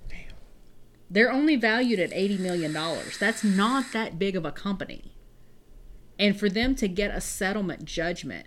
[0.08, 0.18] Damn.
[1.08, 2.72] They're only valued at $80 million.
[3.18, 5.12] That's not that big of a company.
[6.18, 8.46] And for them to get a settlement judgment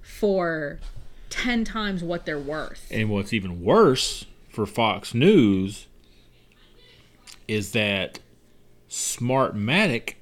[0.00, 0.80] for
[1.28, 2.86] 10 times what they're worth.
[2.90, 5.86] And what's even worse for Fox News
[7.46, 8.18] is that
[8.88, 10.14] Smartmatic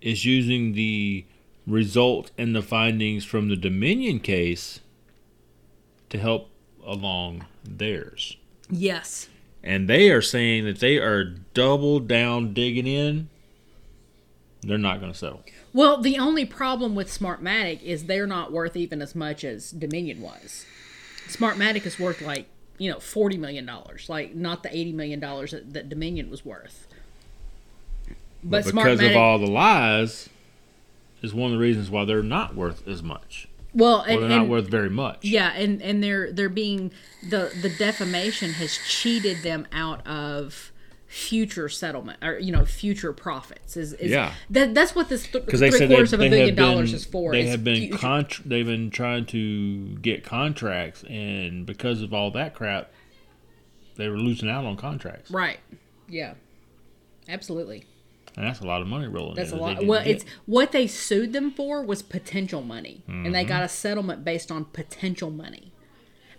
[0.00, 1.24] is using the
[1.68, 4.80] result in the findings from the Dominion case
[6.10, 6.50] to help
[6.84, 8.36] along theirs.
[8.70, 9.28] Yes.
[9.62, 13.28] And they are saying that they are double down digging in.
[14.62, 15.44] They're not going to settle.
[15.72, 20.20] Well, the only problem with Smartmatic is they're not worth even as much as Dominion
[20.20, 20.64] was.
[21.28, 22.46] Smartmatic is worth like,
[22.78, 23.70] you know, $40 million,
[24.08, 26.86] like not the $80 million that, that Dominion was worth.
[28.42, 30.28] But, But because Smartmatic, of all the lies,
[31.22, 33.48] is one of the reasons why they're not worth as much.
[33.74, 35.18] well, and, they're not and- worth very much.
[35.24, 36.90] yeah, and and they're they're being
[37.28, 40.72] the the defamation has cheated them out of
[41.06, 44.34] future settlement or you know future profits is, is Yeah.
[44.50, 46.64] that that's what this because three they said they, quarters of a they billion been,
[46.64, 51.04] dollars is for They is have been future- contr they've been trying to get contracts,
[51.04, 52.90] and because of all that crap,
[53.96, 55.58] they were losing out on contracts, right
[56.10, 56.34] yeah
[57.26, 57.84] absolutely
[58.38, 59.34] and that's a lot of money rolling.
[59.34, 59.84] That's a that lot.
[59.86, 60.10] Well, get.
[60.12, 63.32] it's what they sued them for was potential money, and Mm-hmm.
[63.32, 65.72] they got a settlement based on potential money.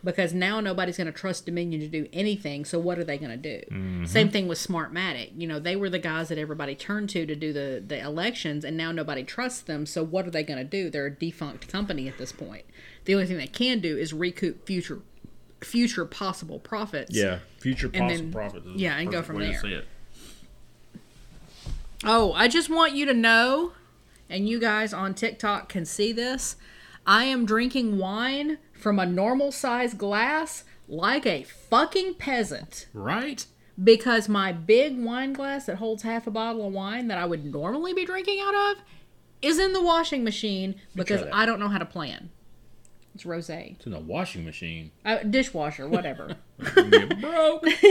[0.02, 2.64] Because now nobody's going to trust Dominion to do anything.
[2.64, 3.60] So what are they going to do?
[3.70, 4.06] Mm-hmm.
[4.06, 5.32] Same thing with Smartmatic.
[5.38, 8.64] You know, they were the guys that everybody turned to to do the the elections,
[8.64, 9.86] and now nobody trusts them.
[9.86, 10.90] So what are they going to do?
[10.90, 12.64] They're a defunct company at this point.
[13.04, 15.02] The only thing they can do is recoup future
[15.60, 17.14] future possible profits.
[17.14, 18.68] yeah, future and possible then- profits.
[18.76, 19.62] yeah, and go from there.
[22.04, 23.74] Oh, I just want you to know,
[24.30, 26.56] and you guys on TikTok can see this.
[27.06, 33.46] I am drinking wine from a normal size glass like a fucking peasant Right?
[33.82, 37.46] because my big wine glass that holds half a bottle of wine that I would
[37.46, 38.78] normally be drinking out of
[39.42, 41.24] is in the washing machine because.
[41.32, 42.30] I don't know how to plan.
[43.16, 44.92] It's rosé, It's in the washing machine.
[45.06, 46.36] uh, dishwasher, whatever.
[46.58, 47.64] Broke.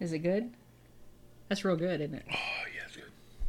[0.00, 0.50] is it good?
[1.48, 2.24] That's real good, isn't it?
[2.30, 2.34] Oh
[2.74, 3.04] yeah, it's good.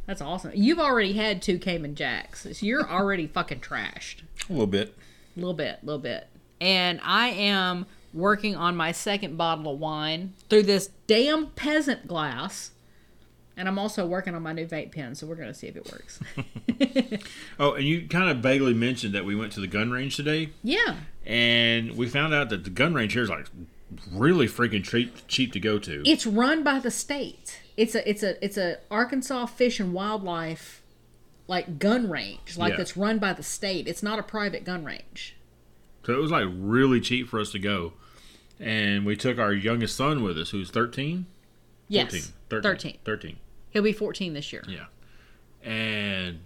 [0.06, 0.52] That's awesome.
[0.54, 2.42] You've already had two Cayman Jacks.
[2.52, 4.22] So you're already fucking trashed.
[4.48, 4.96] A little bit.
[5.36, 6.26] A little bit, a little bit.
[6.60, 12.72] And I am working on my second bottle of wine through this damn peasant glass
[13.56, 15.76] And I'm also working on my new vape pen, so we're going to see if
[15.76, 16.20] it works.
[17.58, 20.48] Oh, and you kind of vaguely mentioned that we went to the gun range today,
[20.64, 20.96] yeah.
[21.26, 23.46] and we found out that the gun range here is like
[24.10, 26.02] really freaking cheap cheap to go to.
[26.06, 27.60] It's run by the state.
[27.80, 30.82] It's a it's a it's a Arkansas Fish and Wildlife
[31.48, 32.76] like gun range, like Yeah.
[32.76, 33.88] that's run by the state.
[33.88, 35.34] It's not a private gun range.
[36.04, 37.94] So it was like really cheap for us to go.
[38.58, 41.24] And we took our youngest son with us, who's 13?
[41.88, 42.10] Yes.
[42.10, 42.22] 13.
[42.50, 42.62] 13.
[42.62, 42.98] 13.
[43.04, 43.36] 13.
[43.70, 44.62] He'll be 14 this year.
[44.68, 44.86] Yeah.
[45.68, 46.40] And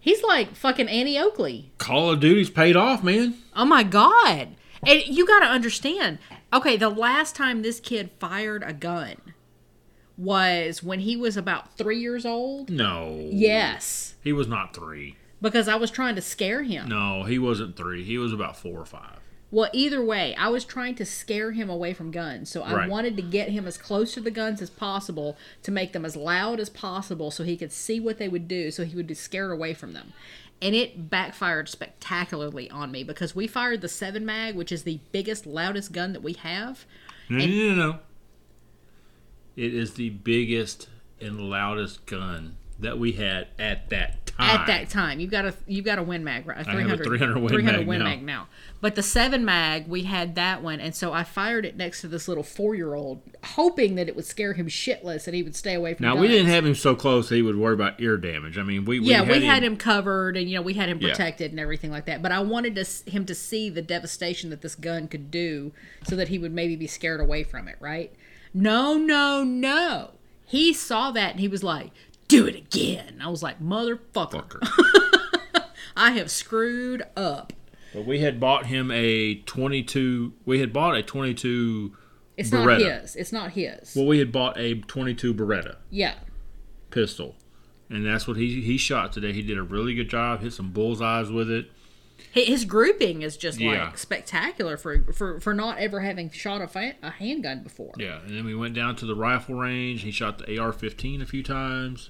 [0.00, 1.70] He's like fucking Annie Oakley.
[1.78, 3.34] Call of Duty's paid off, man.
[3.54, 4.48] Oh my god.
[4.86, 6.18] And you got to understand.
[6.52, 9.16] Okay, the last time this kid fired a gun
[10.18, 12.70] was when he was about 3 years old.
[12.70, 13.28] No.
[13.30, 14.14] Yes.
[14.22, 15.16] He was not three.
[15.40, 16.88] Because I was trying to scare him.
[16.88, 18.04] No, he wasn't three.
[18.04, 19.18] He was about four or five.
[19.50, 22.48] Well, either way, I was trying to scare him away from guns.
[22.48, 22.88] So I Right.
[22.88, 26.16] wanted to get him as close to the guns as possible to make them as
[26.16, 29.14] loud as possible so he could see what they would do so he would be
[29.14, 30.12] scared away from them.
[30.62, 35.00] And it backfired spectacularly on me because we fired the 7 mag, which is the
[35.10, 36.86] biggest, loudest gun that we have.
[37.28, 37.98] No, no, no, no.
[39.56, 40.88] It is the biggest
[41.20, 45.84] and loudest gun that we had at that At that time, you've got a you've
[45.84, 46.66] got a Win Mag, right?
[46.66, 48.04] A I have a 300 Win 300 Mag Win now.
[48.04, 48.48] Mag now.
[48.80, 52.08] But the seven mag, we had that one, and so I fired it next to
[52.08, 55.54] this little four year old, hoping that it would scare him shitless and he would
[55.54, 56.04] stay away from.
[56.04, 56.22] Now guns.
[56.22, 58.58] we didn't have him so close that he would worry about ear damage.
[58.58, 60.88] I mean, we, we yeah, had we had him covered, and you know we had
[60.88, 61.10] him Yeah.
[61.10, 62.22] protected and everything like that.
[62.22, 65.72] But I wanted to, him to see the devastation that this gun could do,
[66.04, 67.76] so that he would maybe be scared away from it.
[67.78, 68.12] Right?
[68.52, 70.10] No, no, no.
[70.44, 71.92] He saw that and he was like,
[72.32, 74.00] "Do it again." I was like, "Motherfucker,
[74.60, 75.64] Fucker.
[75.96, 77.52] I have screwed up."
[77.94, 80.32] But we had bought him a 22.
[80.46, 81.94] We had bought a 22.
[82.38, 82.64] It's Beretta.
[82.64, 83.16] not his.
[83.16, 83.94] It's not his.
[83.94, 86.14] Well, we had bought a 22 Beretta yeah.
[86.90, 87.36] pistol,
[87.90, 89.32] and that's what he he shot today.
[89.32, 90.40] He did a really good job.
[90.40, 91.70] Hit some bullseyes with it.
[92.30, 93.84] His grouping is just Yeah.
[93.84, 97.92] like spectacular for for for not ever having shot a, fa- a handgun before.
[97.98, 100.00] Yeah, and then we went down to the rifle range.
[100.02, 102.08] He shot the AR-15 a few times,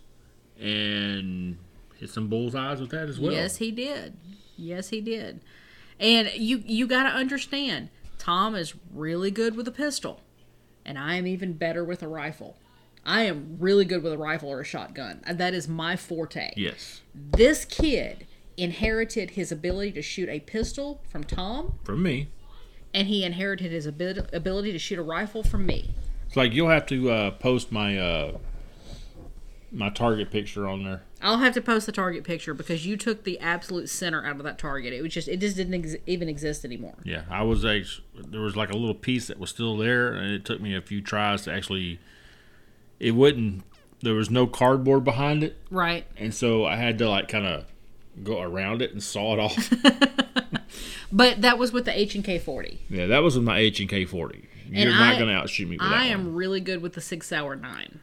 [0.62, 1.58] and
[1.98, 3.32] hit some bullseyes with that as well.
[3.32, 4.16] Yes, he did.
[4.56, 5.40] Yes, he did.
[6.00, 7.88] And you you got to understand,
[8.18, 10.20] Tom is really good with a pistol,
[10.84, 12.56] and I am even better with a rifle.
[13.04, 15.20] I am really good with a rifle or a shotgun.
[15.24, 16.52] And That is my forte.
[16.56, 22.28] Yes, This kid inherited his ability to shoot a pistol from Tom, from me.
[22.94, 25.90] and he inherited his abi- ability to shoot a rifle from me.
[26.28, 28.38] It's like you'll have to uh, post my uh,
[29.72, 31.02] my target picture on there.
[31.22, 34.42] I'll have to post the target picture because you took the absolute center out of
[34.44, 34.92] that target.
[34.92, 36.94] It was just it just didn't ex- even exist anymore.
[37.04, 37.82] Yeah, I was a,
[38.14, 40.80] there was like a little piece that was still there, and it took me a
[40.82, 41.98] few tries to actually.
[43.00, 43.64] It wouldn't.
[44.02, 46.06] There was no cardboard behind it, Right.
[46.16, 47.66] and so I had to like kind of
[48.24, 49.72] go around it and saw it off.
[51.14, 52.80] But that was with the H and K forty.
[52.88, 54.48] yeah, that was with my H and K forty.
[54.70, 56.34] You're not gonna outshoot me with I am one.
[56.34, 58.00] really good with the six hour nine.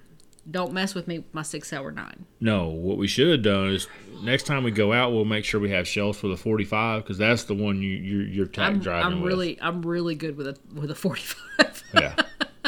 [0.50, 2.26] Don't mess with me with my six hour nine.
[2.40, 3.88] No, what we should have done is
[4.24, 7.04] next time we go out, we'll make sure we have shells for the forty five
[7.04, 9.32] because that's the one you you're, you're tack I'm, driving I'm with.
[9.32, 11.84] really I'm really good with a with a forty five.
[11.94, 12.16] yeah.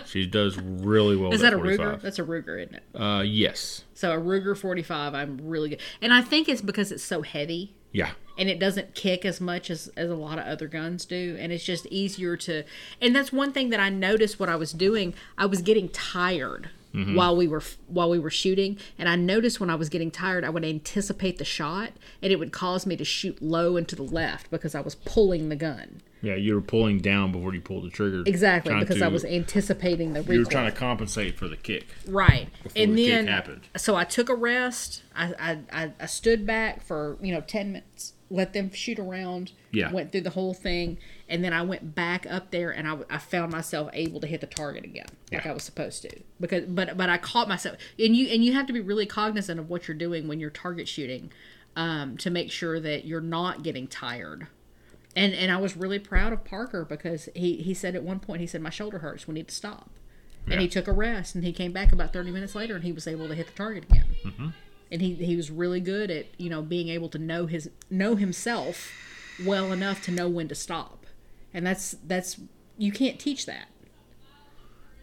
[0.05, 1.31] She does really well.
[1.33, 1.79] Is that a 45.
[1.99, 2.01] Ruger?
[2.01, 2.83] That's a Ruger, isn't it?
[2.99, 3.85] Uh, yes.
[3.93, 7.21] So a Ruger forty five, I'm really good, and I think it's because it's so
[7.21, 7.75] heavy.
[7.93, 8.11] Yeah.
[8.37, 11.51] and it doesn't kick as much as, as a lot of other guns do and
[11.51, 12.63] it's just easier to
[13.01, 16.69] and that's one thing that i noticed what i was doing i was getting tired
[16.93, 17.15] Mm-hmm.
[17.15, 20.43] while we were while we were shooting and i noticed when i was getting tired
[20.43, 23.95] i would anticipate the shot and it would cause me to shoot low and to
[23.95, 27.61] the left because i was pulling the gun Yeah, you were pulling down before you
[27.61, 28.23] pulled the trigger.
[28.25, 31.87] exactly because i was anticipating the recoil You were trying to compensate for the kick.
[32.07, 32.49] Right.
[32.75, 33.61] and the kick then happened.
[33.77, 35.03] so I took a rest.
[35.15, 38.13] I, I I I stood back for, you know, 10 minutes.
[38.31, 39.51] Let them shoot around.
[39.71, 39.91] Yeah.
[39.91, 43.17] Went through the whole thing and then I went back up there and I, I
[43.17, 45.51] found myself able to hit the target again like Yeah.
[45.51, 46.09] I was supposed to.
[46.39, 49.59] Because but but I caught myself and you and you have to be really cognizant
[49.59, 51.31] of what you're doing when you're target shooting
[51.75, 54.47] um, to make sure that you're not getting tired.
[55.15, 58.39] And and I was really proud of Parker because he he said at one point
[58.41, 59.27] he said my shoulder hurts.
[59.27, 59.89] We need to stop.
[60.49, 62.91] And he took a rest and he came back about 30 minutes later and he
[62.91, 64.05] was able to hit the target again.
[64.25, 64.47] Mm-hmm.
[64.91, 68.15] And he he was really good at you know being able to know his know
[68.15, 68.91] himself
[69.45, 71.05] well enough to know when to stop.
[71.53, 72.39] And that's that's
[72.77, 73.67] you can't teach that.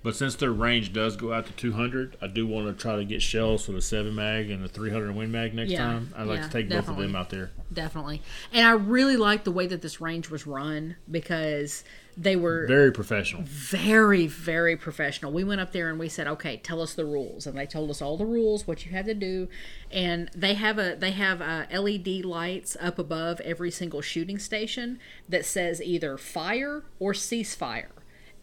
[0.03, 3.05] But since their range does go out to 200, I do want to try to
[3.05, 6.13] get shells for the 7 mag and the 300 Win Mag next Yeah, time.
[6.17, 7.51] I'd like yeah, to take both of them out there.
[7.73, 8.23] Definitely.
[8.53, 11.85] And I really like the way that this range was run because
[12.17, 13.43] they were Very professional.
[13.45, 17.47] very very professional we went up there and we said okay tell us the rules
[17.47, 19.47] and they told us all the rules what you had to do
[19.93, 24.99] and they have a they have uh led lights up above every single shooting station
[25.29, 27.91] that says either fire or ceasefire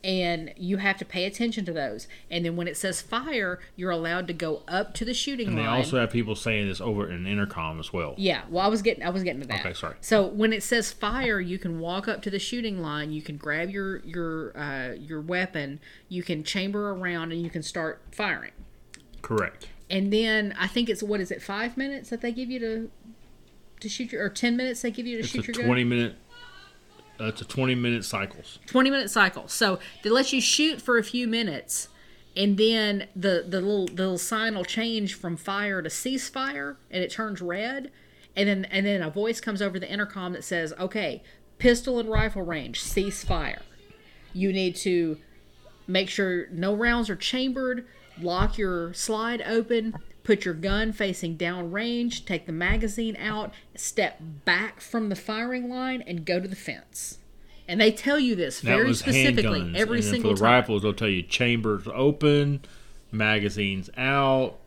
[0.05, 3.89] and you have to pay attention to those and then when it says fire you're
[3.91, 5.57] allowed to go up to the shooting line.
[5.57, 8.13] And they also have people saying this over in intercom as well.
[8.17, 9.61] yeah, well, I was getting, I was getting to that.
[9.65, 9.95] Okay, sorry.
[10.01, 13.11] So when it says fire, you can walk up to the shooting line.
[13.11, 15.79] You can grab your your uh, your weapon.
[16.07, 18.51] You can chamber around, and you can start firing.
[19.23, 19.67] Correct.
[19.89, 22.91] And then I think it's what is it, five minutes that they give you to
[23.79, 25.81] to shoot your, or ten minutes they give you to It's shoot a your 20
[25.81, 25.89] gun.
[25.89, 26.15] minute.
[27.19, 28.59] Uh, it's a 20 minute cycles.
[28.67, 29.47] 20 minute cycle.
[29.47, 31.89] So they let you shoot for a few minutes
[32.35, 37.03] and then the, the little the little sign will change from fire to ceasefire and
[37.03, 37.91] it turns red
[38.35, 41.23] and then and then a voice comes over the intercom that says, "Okay,
[41.57, 43.61] pistol and rifle range, cease fire.
[44.33, 45.17] You need to
[45.87, 47.87] make sure no rounds are chambered,
[48.19, 49.95] lock your slide open,
[50.25, 55.69] put your gun facing down range, take the magazine out, step back from the firing
[55.69, 57.19] line, and go to the fence.
[57.67, 59.75] And they tell you this That very specifically handguns.
[59.77, 60.51] every and single for the time.
[60.53, 62.61] rifles, they'll tell you chambers open,
[63.11, 64.57] magazines out,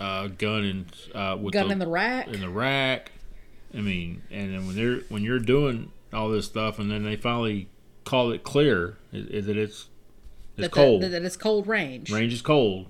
[0.00, 2.28] uh, gun in uh, with Gun the, in the rack.
[2.28, 3.12] in the rack.
[3.74, 7.16] I mean, and then when they're when you're doing all this stuff, and then they
[7.16, 7.68] finally
[8.04, 9.88] call it clear, is, is that it's
[10.56, 11.02] it's that, cold.
[11.02, 12.10] that it's cold range.
[12.10, 12.86] Range is cold,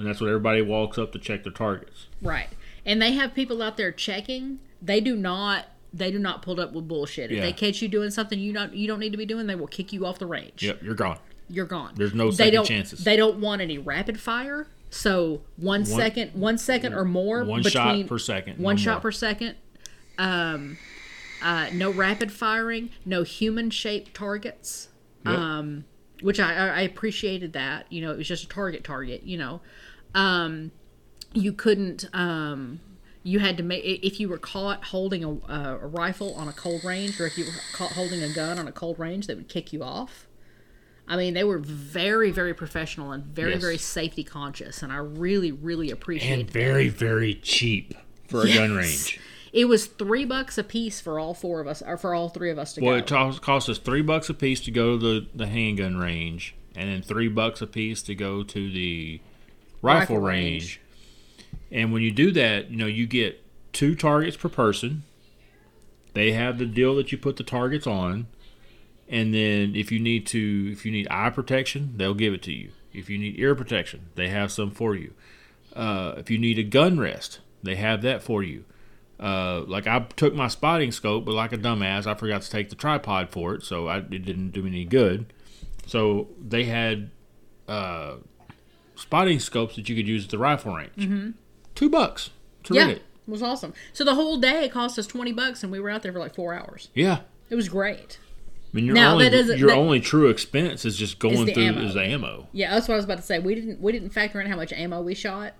[0.00, 2.06] and that's what everybody walks up to check their targets.
[2.22, 2.48] Right.
[2.84, 4.58] And they have people out there checking.
[4.82, 7.30] They do not they do not pull up with bullshit.
[7.32, 7.42] If Yeah.
[7.42, 9.66] they catch you doing something you not you don't need to be doing, they will
[9.66, 10.62] kick you off the range.
[10.62, 11.18] Yep, you're gone.
[11.48, 11.94] You're gone.
[11.96, 13.04] There's no they second don't, chances.
[13.04, 14.68] They don't want any rapid fire.
[14.90, 18.58] So one second, one second or more One shot per second.
[18.58, 19.00] no one shot more.
[19.02, 19.56] per second.
[20.18, 20.78] Um,
[21.42, 22.90] uh, no rapid firing.
[23.04, 24.88] No human shaped targets.
[25.24, 25.34] Yep.
[25.38, 25.84] Um,
[26.22, 27.86] which I I appreciated that.
[27.90, 29.22] You know, it was just a target target.
[29.24, 29.60] You know,
[30.14, 30.72] um,
[31.32, 32.06] you couldn't.
[32.12, 32.80] Um,
[33.22, 36.52] you had to make if you were caught holding a, a, a rifle on a
[36.52, 39.34] cold range, or if you were caught holding a gun on a cold range, they
[39.34, 40.26] would kick you off.
[41.06, 43.60] I mean, they were very, very professional and very, Yes.
[43.60, 47.94] very safety conscious, and I really, really appreciate and very very cheap
[48.28, 49.18] for a gun range.
[49.52, 52.50] It was three bucks a piece for all four of us, or for all three
[52.50, 52.98] of us to Well, go.
[52.98, 56.54] it cost, cost us three bucks a piece to go to the, the handgun range,
[56.76, 59.20] and then three bucks a piece to go to the
[59.82, 60.62] rifle, Rifle range.
[60.62, 60.80] range.
[61.72, 65.04] And when you do that, you know you get two targets per person.
[66.14, 68.26] They have the deal that you put the targets on,
[69.08, 72.52] and then if you need to, if you need eye protection, they'll give it to
[72.52, 72.70] you.
[72.92, 75.12] If you need ear protection, they have some for you.
[75.74, 78.64] Uh, if you need a gun rest, they have that for you.
[79.20, 82.70] Uh, like I took my spotting scope, but like a dumbass, I forgot to take
[82.70, 85.32] the tripod for it, so I, it didn't do me any good.
[85.86, 87.10] So they had
[87.68, 88.14] uh,
[89.00, 90.96] spotting scopes that you could use at the rifle range.
[90.96, 91.30] Mm-hmm.
[91.74, 92.30] Two bucks
[92.64, 93.30] to yeah, rent it it.
[93.30, 93.72] was awesome.
[93.92, 96.18] So the whole day it cost us twenty bucks, and we were out there for
[96.18, 96.88] like four hours.
[96.94, 97.20] Yeah.
[97.48, 98.18] It was great.
[98.72, 99.24] I mean, your Now, only
[99.56, 101.82] your that- only true expense is just going the through ammo.
[101.82, 102.46] is the ammo.
[102.52, 103.38] Yeah, that's what I was about to say.
[103.40, 105.54] We didn't we didn't factor in how much ammo we shot,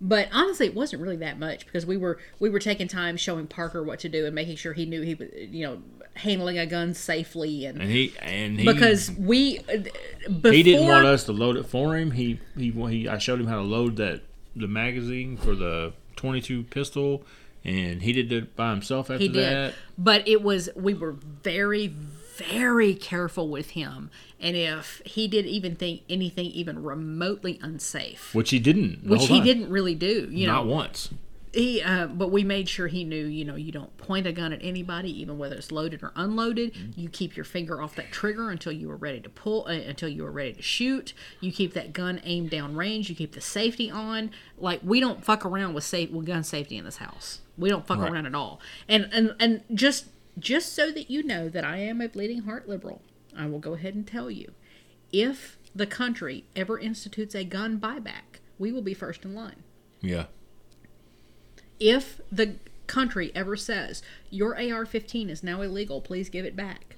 [0.00, 3.48] but honestly, it wasn't really that much because we were we were taking time showing
[3.48, 5.82] Parker what to do and making sure he knew he was you know
[6.16, 7.80] handling a gun safely and.
[7.80, 9.78] And he and he because we uh,
[10.30, 12.10] before he didn't want us to load it for him.
[12.12, 14.22] He, he he I showed him how to load that
[14.54, 17.22] the magazine for the 22 pistol,
[17.64, 19.74] and he did it by himself after he did that.
[19.98, 21.12] but it was we were
[21.42, 21.94] very
[22.36, 28.50] very careful with him and if he did even think anything even remotely unsafe Which
[28.50, 29.04] he didn't.
[29.06, 29.44] which he time.
[29.46, 31.08] didn't really do you Not know once.
[31.56, 34.52] He uh, but we made sure he knew you know you don't point a gun
[34.52, 36.76] at anybody even whether it's loaded or unloaded.
[36.96, 40.08] You keep your finger off that trigger until you are ready to pull uh, until
[40.08, 41.14] you are ready to shoot.
[41.40, 43.08] You keep that gun aimed down range.
[43.08, 44.30] You keep the safety on.
[44.58, 47.40] Like we don't fuck around with safe with gun safety in this house.
[47.58, 48.12] We don't fuck Right.
[48.12, 48.60] around at all.
[48.88, 50.06] And and and just
[50.38, 53.00] just so that you know that i am a bleeding heart liberal
[53.34, 54.52] i will go ahead and tell you
[55.10, 59.62] if the country ever institutes a gun buyback we will be first in line.
[60.02, 60.26] Yeah.
[61.80, 62.56] If the
[62.86, 66.96] country ever says your AR-15 is now illegal, please give it back.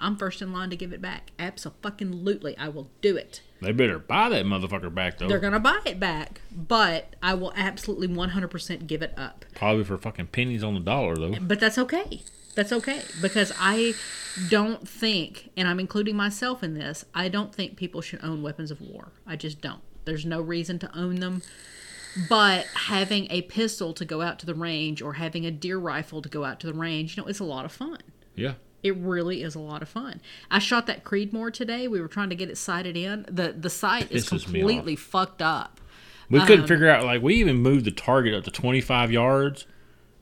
[0.00, 1.30] I'm first in line to give it back.
[1.38, 3.40] Absolutely, I will do it.
[3.62, 5.28] They better buy that motherfucker back though.
[5.28, 9.44] They're gonna buy it back, but I will absolutely 100% give it up.
[9.54, 11.36] Probably for fucking pennies on the dollar though.
[11.40, 12.22] But that's okay.
[12.54, 13.94] That's okay because I
[14.48, 18.70] don't think, and I'm including myself in this, I don't think people should own weapons
[18.70, 19.12] of war.
[19.26, 19.80] I just don't.
[20.04, 21.42] There's no reason to own them.
[22.28, 26.22] But having a pistol to go out to the range or having a deer rifle
[26.22, 27.98] to go out to the range, you know, it's a lot of fun.
[28.34, 28.54] Yeah.
[28.82, 30.20] It really is a lot of fun.
[30.50, 31.88] I shot that Creedmoor today.
[31.88, 33.24] We were trying to get it sighted in.
[33.30, 35.80] The the sight is completely fucked up.
[36.28, 39.66] We Um, couldn't figure out like we even moved the target up to 25 yards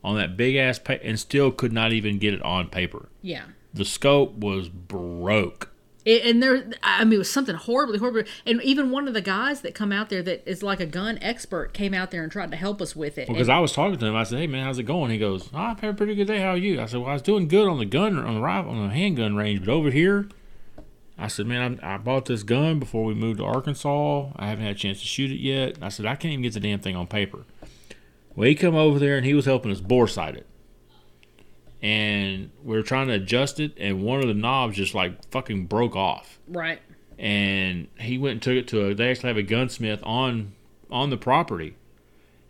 [0.03, 3.09] on that big ass pa- and still could not even get it on paper.
[3.21, 3.43] Yeah.
[3.73, 5.69] The scope was broke.
[6.05, 8.23] And there, I mean, it was something horribly, horrible.
[8.45, 11.17] And even one of the guys that come out there that is like a gun
[11.21, 13.27] expert came out there and tried to help us with it.
[13.27, 15.17] Because And- I was talking to him, I said, "Hey man, how's it going?" He
[15.17, 16.39] goes, oh, "I've had a pretty good day.
[16.39, 18.41] How are you?" I said, "Well, I was doing good on the gun, on the
[18.41, 20.27] rifle, on the handgun range, but over here."
[21.15, 24.31] I said, man, I, I bought this gun before we moved to Arkansas.
[24.35, 25.77] I haven't had a chance to shoot it yet.
[25.79, 27.45] I said, I can't even get the damn thing on paper.
[28.35, 30.47] Well, he come over there and he was helping us bore sight it.
[31.83, 35.65] And we are trying to adjust it, and one of the knobs just like fucking
[35.65, 36.39] broke off.
[36.47, 36.79] right.
[37.19, 38.95] And he went and took it to a.
[38.95, 40.53] They actually have a gunsmith on
[40.89, 41.75] on the property,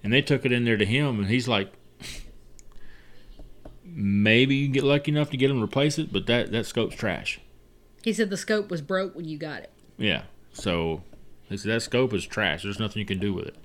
[0.04, 1.74] and they took it in there to him, and he's like,
[3.84, 6.66] maybe you can get lucky enough to get him to replace it, but that that
[6.66, 7.40] scope's trash.
[8.04, 9.72] He said the scope was broke when you got it.
[9.98, 10.24] Yeah.
[10.54, 11.04] So
[11.50, 12.64] he said that scope is trash.
[12.64, 13.56] There's nothing you can do with it.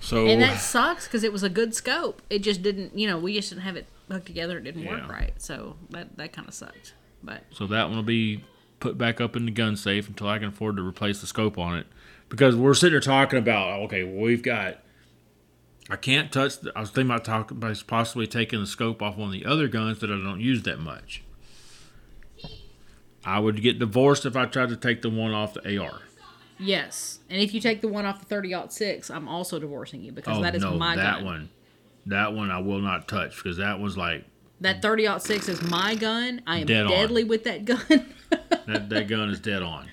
[0.00, 2.22] So And that sucks because it was a good scope.
[2.28, 4.58] It just didn't, you know, we just didn't have it hooked together.
[4.58, 5.32] It didn't work right.
[5.40, 6.94] So that, that kind of sucked.
[7.22, 8.44] But so that one will be
[8.80, 11.58] put back up in the gun safe until I can afford to replace the scope
[11.58, 11.86] on it.
[12.28, 14.78] Because we're sitting there talking about okay, well, we've got.
[15.88, 16.58] I can't touch.
[16.58, 19.46] The, I was thinking about talking about possibly taking the scope off one of the
[19.46, 21.22] other guns that I don't use that much.
[23.24, 26.00] I would get divorced if I tried to take the one off the AR.
[26.58, 27.18] yes.
[27.28, 30.38] And if you take the one off the 30 6, I'm also divorcing you because
[30.38, 31.24] Oh that is no, my that gun.
[31.24, 31.48] one,
[32.06, 34.24] that one I will not touch because that was like
[34.60, 36.42] That 30 6 is my gun.
[36.46, 36.90] I am Dead on.
[36.92, 37.80] deadly with that gun.
[38.66, 38.88] that.
[38.88, 39.88] That gun is dead on.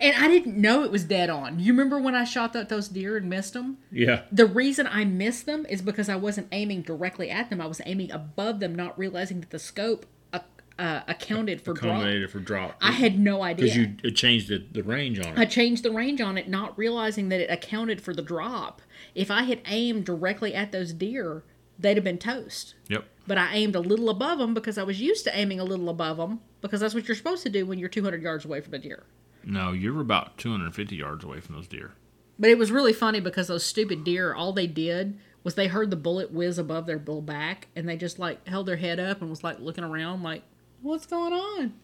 [0.00, 1.58] and I didn't know it was dead on.
[1.60, 3.78] You remember when I shot that, those deer and missed them?
[3.90, 4.22] Yeah.
[4.32, 7.60] The reason I missed them is because I wasn't aiming directly at them.
[7.60, 10.40] I was aiming above them, not realizing that the scope uh,
[10.78, 12.02] uh, accounted for drop.
[12.30, 12.76] for drop.
[12.80, 13.64] I had no idea.
[13.66, 15.38] because you changed the, the range on it.
[15.38, 18.80] I changed the range on it, not realizing that it accounted for the drop.
[19.14, 21.44] If I had aimed directly at those deer,
[21.78, 22.74] they'd have been toast.
[22.88, 23.04] yep.
[23.26, 25.88] But I aimed a little above them because I was used to aiming a little
[25.88, 28.74] above them because that's what you're supposed to do when you're 200 yards away from
[28.74, 29.04] a deer.
[29.44, 31.92] No, you're about 250 yards away from those deer.
[32.38, 35.90] But it was really funny because those stupid deer, all they did was they heard
[35.90, 39.20] the bullet whiz above their bull back and they just like held their head up
[39.20, 40.42] and was like looking around like,
[40.82, 41.74] what's going on?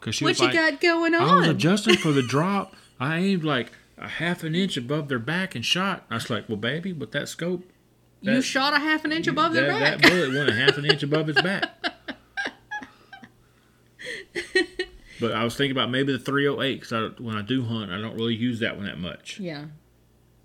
[0.00, 1.22] Cause she What you like, got going on?
[1.22, 2.74] I was adjusting for the drop.
[2.98, 3.70] I aimed like
[4.00, 6.04] a half an inch above their back and shot.
[6.10, 7.64] I was like, well, baby, with that scope,
[8.22, 10.00] you shot a half an inch above that, their back.
[10.00, 11.70] that bullet went a half an inch above his back.
[15.20, 18.14] but I was thinking about maybe the 308 because when I do hunt, I don't
[18.14, 19.38] really use that one that much.
[19.38, 19.66] yeah,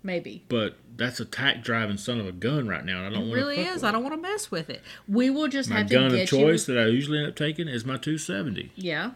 [0.02, 0.44] maybe.
[0.48, 3.40] But that's a tack driving son of a gun right now, and I don't want
[3.40, 3.46] to.
[3.46, 3.82] really is.
[3.84, 4.82] I don't want to mess with it.
[5.08, 6.74] We will just My have to gun of choice you.
[6.74, 8.72] that I usually end up taking is my 270.
[8.76, 9.12] Yeah,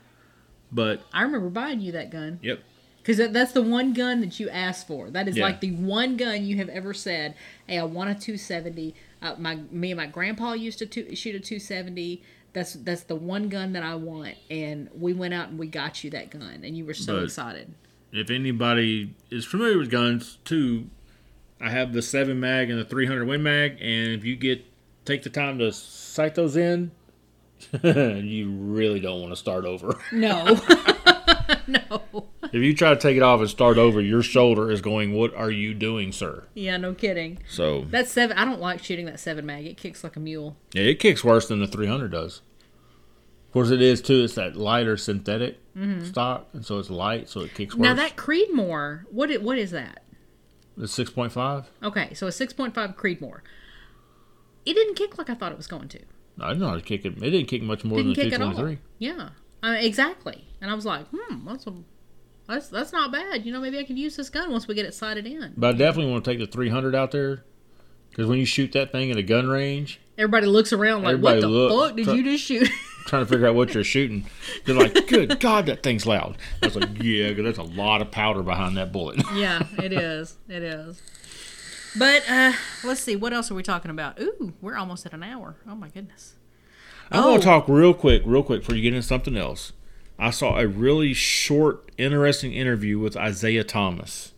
[0.73, 2.63] But I remember buying you that gun yep,
[3.03, 5.11] because that, that's the one gun that you asked for.
[5.11, 5.45] That is Yeah.
[5.45, 7.35] like the one gun you have ever said,
[7.67, 11.35] "Hey, I want a 270." Uh, my me and my grandpa used to two, shoot
[11.35, 12.23] a 270.
[12.53, 16.03] That's that's the one gun that I want, and we went out and we got
[16.03, 17.75] you that gun, and you were so But- excited.
[18.13, 20.91] if anybody is familiar with guns, too,
[21.61, 24.65] I have the seven mag and the 300 Win Mag, and if you get
[25.05, 26.91] take the time to sight those in,
[27.83, 29.99] you really don't want to start over.
[30.13, 30.59] No,
[31.71, 35.15] no, if you try to take it off and start over, your shoulder is going,
[35.15, 37.39] "What are you doing, sir?" yeah, no kidding.
[37.49, 39.67] So That seven, I don't like shooting that seven mag.
[39.67, 40.57] It kicks like a mule.
[40.73, 42.43] yeah, it kicks worse than the 300 does.
[43.49, 44.25] Of course, it is too.
[44.25, 45.59] It's that lighter synthetic
[46.05, 47.87] stock, and so it's light, so it kicks worse.
[47.89, 47.97] Mm-hmm.
[47.97, 50.03] Now that Creedmoor, what it, what is that?
[50.77, 51.67] the 6.5.
[51.83, 53.41] Okay, so a 6.5 Creedmoor.
[54.65, 56.01] It didn't kick like I thought it was going to.
[56.41, 57.17] I didn't know how to kick it.
[57.23, 58.79] It didn't kick much more Didn't than the 223.
[58.99, 59.31] Yeah,
[59.63, 60.47] I mean, exactly.
[60.61, 61.73] And I was like, hmm, that's a,
[62.47, 63.45] that's that's not bad.
[63.47, 65.55] You know, maybe I could use this gun once we get it sighted in.
[65.57, 67.45] But I definitely want to take the 300 out there
[68.11, 71.41] because when you shoot that thing at a gun range, Everybody looks around like, what
[71.41, 72.69] the look- fuck did try- you just shoot?
[73.07, 74.27] trying to figure out what you're shooting,
[74.67, 78.11] they're like, "Good God, that thing's loud." I was like, "Yeah, there's a lot of
[78.11, 80.37] powder behind that bullet." yeah, it is.
[80.49, 81.01] It is.
[81.99, 82.53] But uh,
[82.85, 84.21] let's see, what else are we talking about?
[84.21, 85.57] Ooh, we're almost at an hour.
[85.67, 86.35] Oh my goodness.
[87.11, 87.23] I'm Oh.
[87.29, 89.73] going to talk real quick, real quick before you get into something else.
[90.21, 94.33] I saw a really short, interesting interview with Isiah Thomas.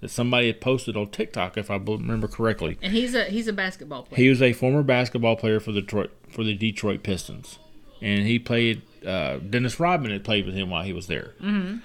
[0.00, 2.78] that somebody had posted on TikTok, if I remember correctly.
[2.82, 4.16] And he's a he's a basketball player.
[4.22, 7.58] He was a former basketball player for the Detroit, for the Detroit Pistons,
[8.00, 8.82] and he played.
[9.04, 11.34] Uh, Dennis Rodman had played with him while he was there.
[11.42, 11.78] Mm-hmm.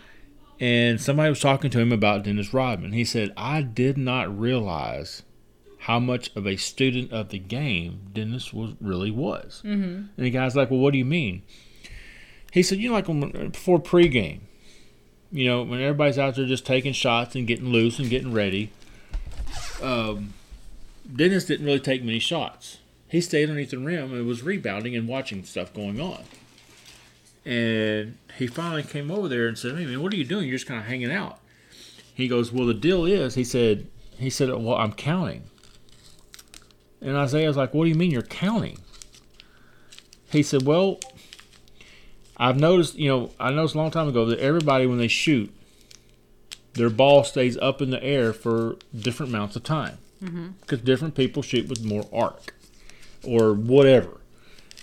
[0.60, 2.92] And somebody was talking to him about Dennis Rodman.
[2.92, 5.24] He said, "I did not realize
[5.80, 9.84] how much of a student of the game Dennis was really was." Mm-hmm.
[9.84, 11.44] And the guy's like, "Well, what do you mean?"
[12.52, 14.42] He said, "You know, like when, before pregame,
[15.32, 18.72] you know, when everybody's out there just taking shots and getting loose and getting ready."
[19.82, 20.34] Um,
[21.12, 22.78] Dennis didn't really take many shots.
[23.08, 26.24] He stayed underneath the rim and was rebounding and watching stuff going on.
[27.46, 30.48] And he finally came over there and said, "Hey man, what are you doing?
[30.48, 31.40] You're just kind of hanging out."
[32.14, 33.88] He goes, "Well, the deal is," he said,
[34.18, 35.44] "He said, well, I'm counting."
[37.02, 38.78] And Isiah was like, "What do you mean you're counting?"
[40.30, 41.00] He said, "Well,
[42.42, 45.54] I've noticed, you know, I noticed a long time ago that everybody when they shoot,
[46.74, 50.48] their ball stays up in the air for different amounts of time mm-hmm.
[50.62, 52.56] because different people shoot with more arc
[53.24, 54.22] or whatever."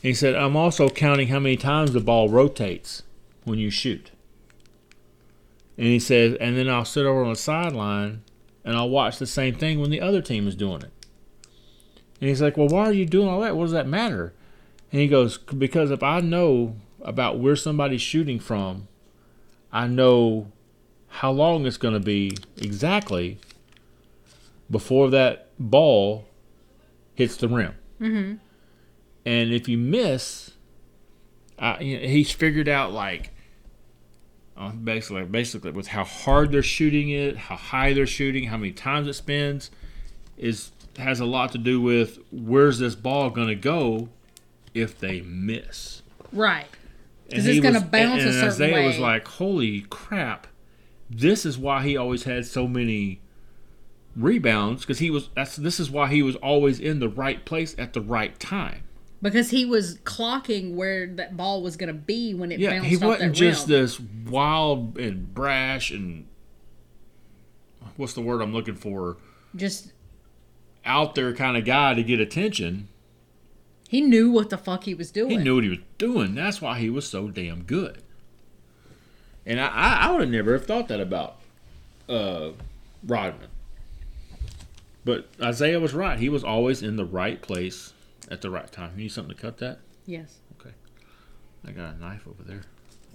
[0.02, 3.02] He said, I'm also counting how many times the ball rotates
[3.42, 4.12] when you shoot.
[5.76, 8.22] And he says, and then I'll sit over on the sideline
[8.64, 10.92] and I'll watch the same thing when the other team is doing it.
[12.20, 13.56] And he's like, Well, why are you doing all that?
[13.56, 14.32] What does that matter?
[14.92, 18.88] And he goes, Because if I know about where somebody's shooting from,
[19.72, 20.51] I know
[21.09, 23.38] how long it's going to be exactly
[24.70, 26.26] before that ball
[27.14, 27.74] hits the rim.
[28.01, 28.34] mm-hmm.
[29.24, 30.53] And if you miss,
[31.59, 33.30] uh, you know, he's figured out like
[34.57, 38.72] uh, basically, basically with how hard they're shooting it, how high they're shooting, how many
[38.72, 39.70] times it spins,
[40.36, 44.09] is has a lot to do with where's this ball going to go
[44.74, 46.03] if they miss.
[46.32, 46.66] Right.
[47.29, 49.81] And 'Cause he it's gonna was- bounce and, a and certain Isiah was like, "Holy
[49.91, 50.47] crap!
[51.11, 53.20] This is why he always had so many
[54.16, 55.29] rebounds because he was.
[55.37, 58.83] That's this is why he was always in the right place at the right time."
[59.20, 62.87] Because he was clocking where that ball was going to be when it Yeah, bounced
[62.89, 63.81] he wasn't just rim.
[63.83, 66.26] this wild and brash and
[67.97, 69.16] what's the word I'm looking for?
[69.57, 69.93] Just
[70.85, 72.87] Out there kind of guy to get attention.
[73.89, 75.30] He knew what the fuck he was doing.
[75.30, 76.34] He knew what he was doing.
[76.34, 78.03] That's why he was so damn good.
[79.47, 81.36] And I, I, I would have never have thought that about
[82.07, 82.51] uh,
[83.07, 83.49] Rodman.
[85.07, 86.18] But Isiah was right.
[86.18, 87.95] He was always in the right place
[88.30, 88.93] at the right time.
[88.97, 89.78] You need something to cut that?
[90.05, 90.36] Yes.
[90.61, 90.74] Okay.
[91.66, 92.64] I got a knife over there.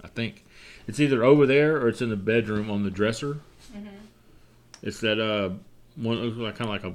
[0.02, 0.44] I think
[0.88, 3.38] it's either over there or it's in the bedroom on the dresser.
[4.82, 5.50] It's that uh
[5.96, 6.94] one kind of like a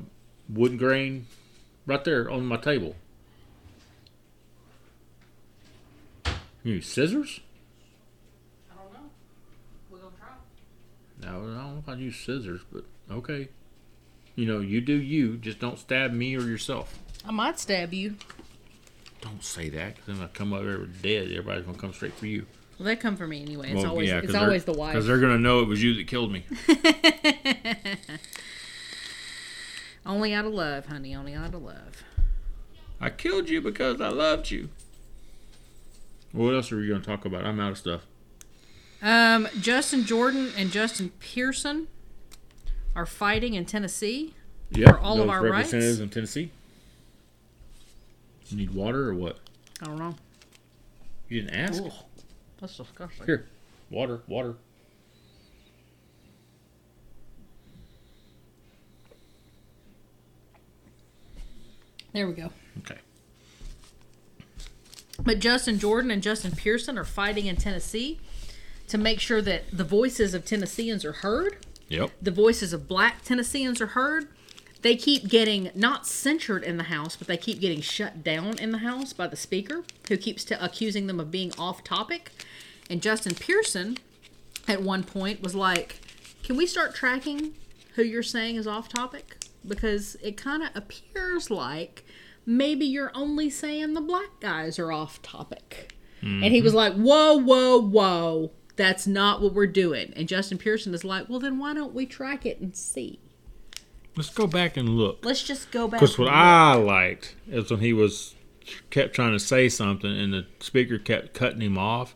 [0.49, 1.25] wood grain
[1.85, 2.95] right there on my table.
[6.63, 7.39] You use scissors?
[8.71, 9.09] I don't know.
[9.89, 10.27] We're going to try.
[11.21, 13.49] No, I don't know if I'd use scissors, but okay.
[14.35, 15.37] You know, you do you.
[15.37, 16.97] Just don't stab me or yourself.
[17.25, 18.15] I might stab you.
[19.21, 21.27] Don't say that, 'cause then I come over there dead.
[21.31, 22.45] Everybody's gonna come straight for you.
[22.77, 23.67] Well, they come for me anyway.
[23.71, 24.93] It's Well, always yeah, 'cause it's always the wife.
[24.93, 26.45] Because they're gonna know it was you that killed me.
[30.05, 31.13] Only out of love, honey.
[31.13, 32.03] Only out of love.
[33.01, 34.69] I killed you because I loved you.
[36.31, 37.45] What else are we going to talk about?
[37.45, 38.01] I'm out of stuff.
[39.01, 41.87] Um, Justin Jordan and Justin Pearson
[42.95, 44.33] are fighting in Tennessee.
[44.71, 45.99] Yeah, For all of our representatives rights?
[46.01, 46.51] in Tennessee.
[48.49, 49.39] You need water or what?
[49.81, 50.15] I don't know.
[51.29, 51.81] You didn't ask.
[51.83, 51.91] Ugh,
[52.59, 53.25] that's disgusting.
[53.25, 53.45] Here,
[53.89, 54.55] water, water.
[62.13, 62.49] There we go.
[62.79, 62.97] Okay.
[65.23, 68.19] But Justin Jordan and Justin Pearson are fighting in Tennessee
[68.87, 71.57] to make sure that the voices of Tennesseans are heard,
[71.89, 72.11] Yep.
[72.21, 74.27] the voices of black Tennesseans are heard.
[74.81, 78.71] They keep getting not censured in the House, but they keep getting shut down in
[78.71, 82.31] the House by the Speaker, who keeps t- accusing them of being off topic.
[82.89, 83.97] And Justin Pearson,
[84.67, 85.99] at one point, was like,
[86.43, 87.53] Can we start tracking
[87.95, 89.37] who you're saying is off topic?
[89.67, 92.05] Because it kind of appears like
[92.49, 95.93] maybe you're only saying the black guys are off topic.
[96.21, 96.65] And he mm-hmm.
[96.65, 98.51] was like, Whoa, whoa, whoa.
[98.75, 100.11] That's not what we're doing.
[100.15, 103.19] And Justin Pearson is like, Well, then why don't we track it and see?
[104.17, 105.23] Let's go back and look.
[105.23, 106.01] Let's just go back.
[106.01, 108.35] Because what I liked is when he was
[108.89, 112.15] kept trying to say something and the speaker kept cutting him off.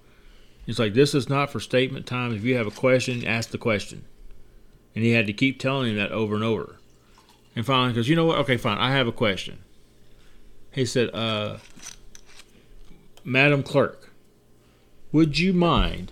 [0.65, 2.34] He's like, "This is not for statement time.
[2.34, 4.05] If you have a question, ask the question."
[4.95, 6.77] And he had to keep telling him that over and over.
[7.55, 8.38] And finally, because you know what?
[8.39, 8.77] Okay, fine.
[8.77, 9.59] I have a question.
[10.74, 11.57] He said, uh,
[13.24, 14.11] "Madam Clerk,
[15.11, 16.11] would you mind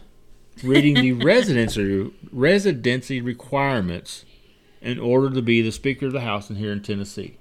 [0.64, 4.26] reading the residency residency requirements
[4.82, 7.38] in order to be the Speaker of the House in here in Tennessee.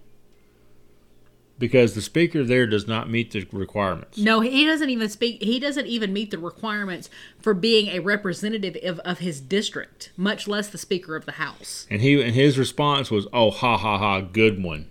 [1.58, 4.16] Because the Speaker there does not meet the requirements.
[4.16, 5.42] No, he doesn't even speak.
[5.42, 10.48] He doesn't even meet the requirements for being a representative of, of his district, much
[10.48, 11.86] less the Speaker of the House.
[11.90, 14.88] And he and his response was, "Oh, ha ha ha, good one.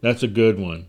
[0.00, 0.86] That's a good one."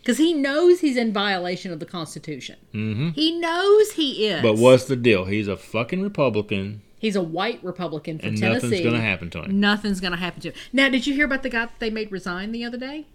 [0.00, 2.56] Because he knows he's in violation of the Constitution.
[2.74, 3.10] Mm-hmm.
[3.10, 4.42] He knows he is.
[4.42, 5.26] But what's the deal?
[5.26, 8.66] He's a fucking Republican, He's a white Republican from and Tennessee.
[8.66, 9.58] nothing's gonna happen to him.
[9.58, 10.54] Nothing's going to happen to him.
[10.70, 13.06] Now, did you hear about the guy that they made resign the other day?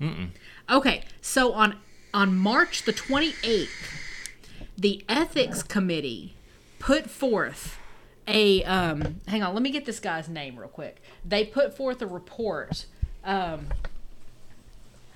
[0.00, 0.28] Mm-mm.
[0.70, 1.76] Okay, so on
[2.12, 3.68] on March the 28th,
[4.78, 6.36] the ethics committee
[6.78, 7.76] put forth
[8.28, 11.02] a um hang on, let me get this guy's name real quick.
[11.24, 12.86] They put forth a report
[13.24, 13.66] um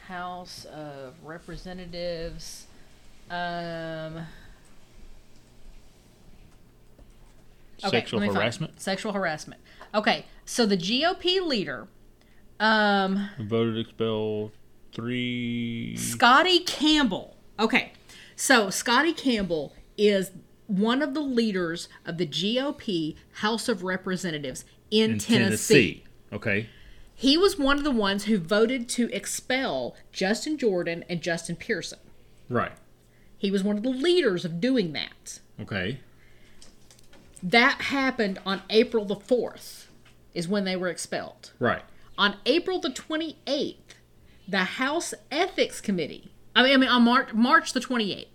[0.08, 2.66] House of Representatives
[3.30, 4.26] um
[7.84, 9.60] Okay, Sexual me find harassment Sexual harassment.
[9.94, 11.88] Okay, so the GOP leader
[12.58, 14.50] um voted to expel
[14.92, 15.94] three.
[15.96, 17.36] Scotty Campbell.
[17.60, 17.92] Okay,
[18.34, 20.30] so Scotty Campbell is
[20.66, 26.04] one of the leaders of the GOP House of Representatives in, in Tennessee.
[26.32, 26.68] Okay.
[27.20, 31.98] He was one of the ones who voted to expel Justin Jordan and Justin Pearson.
[32.48, 32.70] Right.
[33.36, 35.40] He was one of the leaders of doing that.
[35.60, 35.98] Okay.
[37.42, 39.86] That happened on April the 4th,
[40.32, 41.50] is when they were expelled.
[41.58, 41.82] Right.
[42.16, 43.74] On April the 28th,
[44.46, 48.26] the House Ethics Committee, I mean, I mean on March, March the 28th,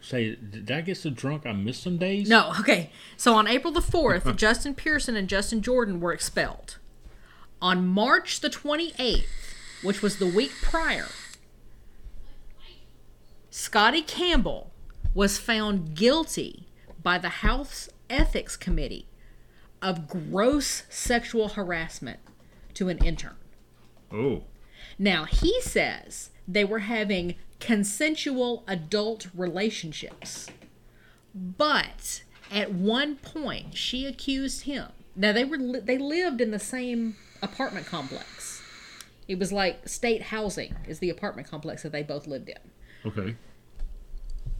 [0.00, 2.28] Say, did I get so drunk I missed some days?
[2.28, 2.90] No, okay.
[3.16, 6.78] So on April the 4th, Justin Pearson and Justin Jordan were expelled.
[7.60, 9.24] On March the 28th,
[9.82, 11.08] which was the week prior,
[13.50, 14.72] Scotty Campbell
[15.14, 16.66] was found guilty
[17.02, 19.06] by the House Ethics Committee
[19.80, 22.20] of gross sexual harassment
[22.74, 23.36] to an intern.
[24.12, 24.42] Oh.
[24.98, 30.48] Now, he says they were having consensual adult relationships.
[31.34, 34.88] But at one point, she accused him.
[35.14, 38.62] Now they were they lived in the same apartment complex.
[39.28, 42.58] It was like state housing is the apartment complex that they both lived in.
[43.04, 43.36] Okay.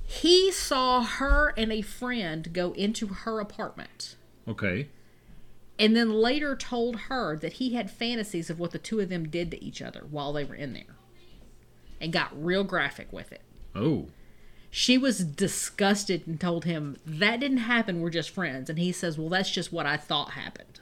[0.02, 4.14] He saw her and a friend go into her apartment
[4.48, 4.88] Okay.
[5.78, 9.28] and then later told her that he had fantasies of what the two of them
[9.28, 10.94] did to each other while they were in there
[12.00, 13.42] and got real graphic with it.
[13.74, 14.06] Oh.
[14.70, 18.68] She was disgusted and told him that didn't happen, we're just friends.
[18.70, 20.80] And he says, Well, that's just what I thought happened.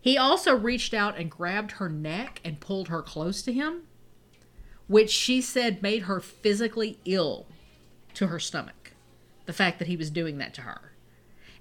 [0.00, 3.82] He also reached out and grabbed her neck and pulled her close to him,
[4.86, 7.46] which she said made her physically ill
[8.14, 8.92] to her stomach.
[9.46, 10.92] The fact that he was doing that to her.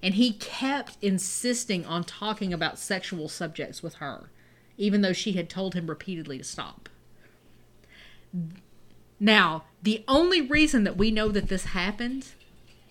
[0.01, 4.29] And he kept insisting on talking about sexual subjects with her,
[4.77, 6.87] even though she had told him repeatedly to stop.
[9.19, 12.27] Now, the only reason that we know that this happened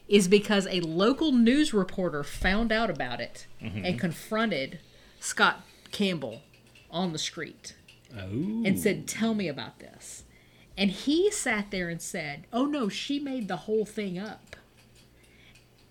[0.09, 3.97] is because a local news reporter found out about it and mm-hmm.
[3.99, 4.81] confronted
[5.21, 5.63] Scott
[5.93, 6.43] Campbell
[6.91, 7.75] on the street
[8.17, 8.23] Oh.
[8.65, 10.25] and said, Tell me about this.
[10.77, 14.57] And he sat there and said, Oh no, she made the whole thing up.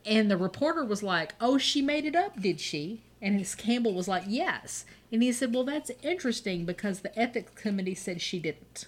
[0.05, 3.01] And the reporter was like, Oh, she made it up, did she?
[3.21, 4.85] And his Campbell was like, Yes.
[5.11, 8.85] And he said, Well, that's interesting because the ethics committee said she didn't.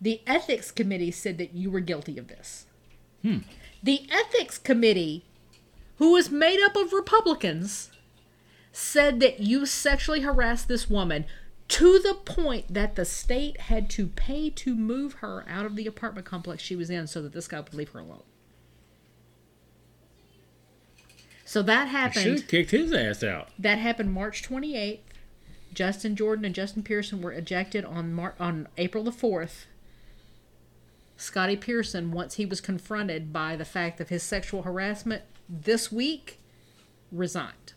[0.00, 2.66] The ethics committee said that you were guilty of this.
[3.22, 3.38] Hmm.
[3.80, 5.24] The ethics committee,
[5.98, 7.91] who was made up of Republicans,
[8.72, 11.26] said that you sexually harassed this woman
[11.68, 15.86] to the point that the state had to pay to move her out of the
[15.86, 18.22] apartment complex she was in so that this guy would leave her alone.
[21.44, 22.38] So that Should happened.
[22.38, 23.48] have kicked his ass out.
[23.58, 25.00] That happened March 28th.
[25.74, 29.64] Justin Jordan and Justin Pearson were ejected on Mar- on April the 4th.
[31.16, 36.40] Scotty Pearson, once he was confronted by the fact of his sexual harassment this week,
[37.10, 37.71] resigned.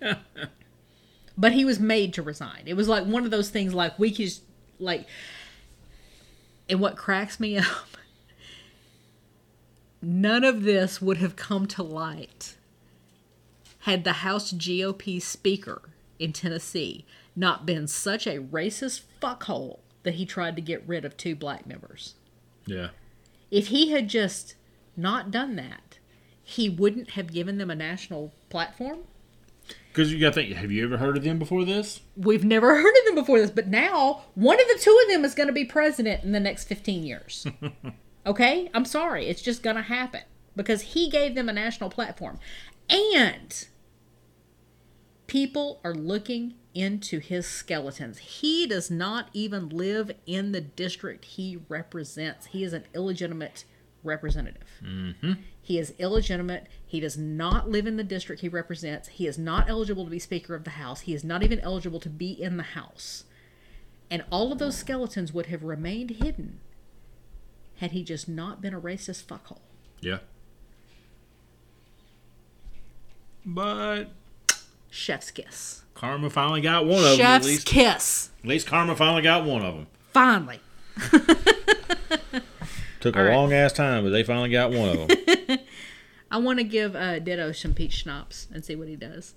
[1.38, 2.62] but he was made to resign.
[2.66, 4.42] It was like one of those things like we could just,
[4.78, 5.06] like
[6.68, 7.96] and what cracks me up
[10.02, 12.56] none of this would have come to light
[13.80, 15.82] had the House GOP speaker
[16.18, 21.16] in Tennessee not been such a racist fuckhole that he tried to get rid of
[21.16, 22.14] two black members.
[22.66, 22.88] Yeah.
[23.50, 24.54] If he had just
[24.96, 25.98] not done that,
[26.42, 29.00] he wouldn't have given them a national platform.
[29.96, 32.02] Because you got to think, have you ever heard of them before this?
[32.18, 35.24] We've never heard of them before this, but now one of the two of them
[35.24, 37.46] is going to be president in the next 15 years.
[38.26, 38.70] okay?
[38.74, 39.26] I'm sorry.
[39.26, 40.20] It's just going to happen
[40.54, 42.38] because he gave them a national platform.
[42.90, 43.66] And
[45.28, 48.18] people are looking into his skeletons.
[48.18, 52.48] He does not even live in the district he represents.
[52.48, 53.64] He is an illegitimate
[54.06, 54.64] representative.
[54.82, 55.32] Mm-hmm.
[55.60, 56.66] He is illegitimate.
[56.86, 59.08] He does not live in the district he represents.
[59.08, 61.00] He is not eligible to be Speaker of the House.
[61.00, 63.24] He is not even eligible to be in the House.
[64.10, 66.60] And all of those skeletons would have remained hidden
[67.78, 69.58] had he just not been a racist fuckhole.
[70.00, 70.18] Yeah.
[73.44, 74.06] But
[74.90, 75.82] Chef's kiss.
[75.94, 77.12] Karma finally got one of them.
[77.12, 78.30] At Chef's least, kiss.
[78.42, 79.86] at least Karma finally got one of them.
[80.12, 80.60] Finally.
[83.06, 83.36] Took a All right.
[83.36, 85.58] long ass time, but they finally got one of them.
[86.32, 89.34] I want to give uh, Ditto some peach schnapps and see what he does.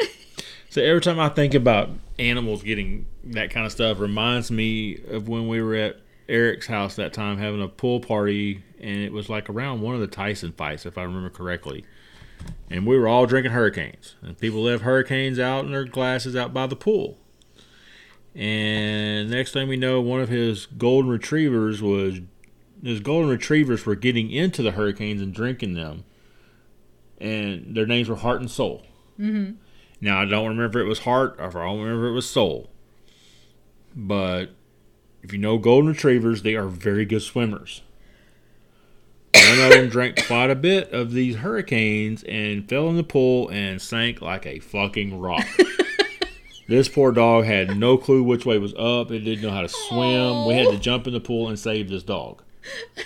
[0.68, 5.28] so every time I think about animals getting that kind of stuff, reminds me of
[5.28, 9.28] when we were at Eric's house that time having a pool party, and it was
[9.28, 11.84] like around one of the Tyson fights, if I remember correctly.
[12.68, 16.52] And we were all drinking hurricanes, and people left hurricanes out in their glasses out
[16.52, 17.16] by the pool.
[18.34, 22.18] And next thing we know, one of his golden retrievers was
[22.82, 26.04] his golden retrievers were getting into the hurricanes and drinking them,
[27.18, 28.82] and their names were Heart and Soul.
[29.18, 29.52] Mm-hmm.
[30.00, 32.28] Now I don't remember if it was Heart or if I don't remember it was
[32.28, 32.70] Soul,
[33.94, 34.50] but
[35.22, 37.82] if you know golden retrievers, they are very good swimmers.
[39.34, 43.48] One of them drank quite a bit of these hurricanes and fell in the pool
[43.48, 45.46] and sank like a fucking rock.
[46.68, 49.10] this poor dog had no clue which way was up.
[49.10, 50.46] It didn't know how to swim.
[50.46, 52.42] We had to jump in the pool and save this dog.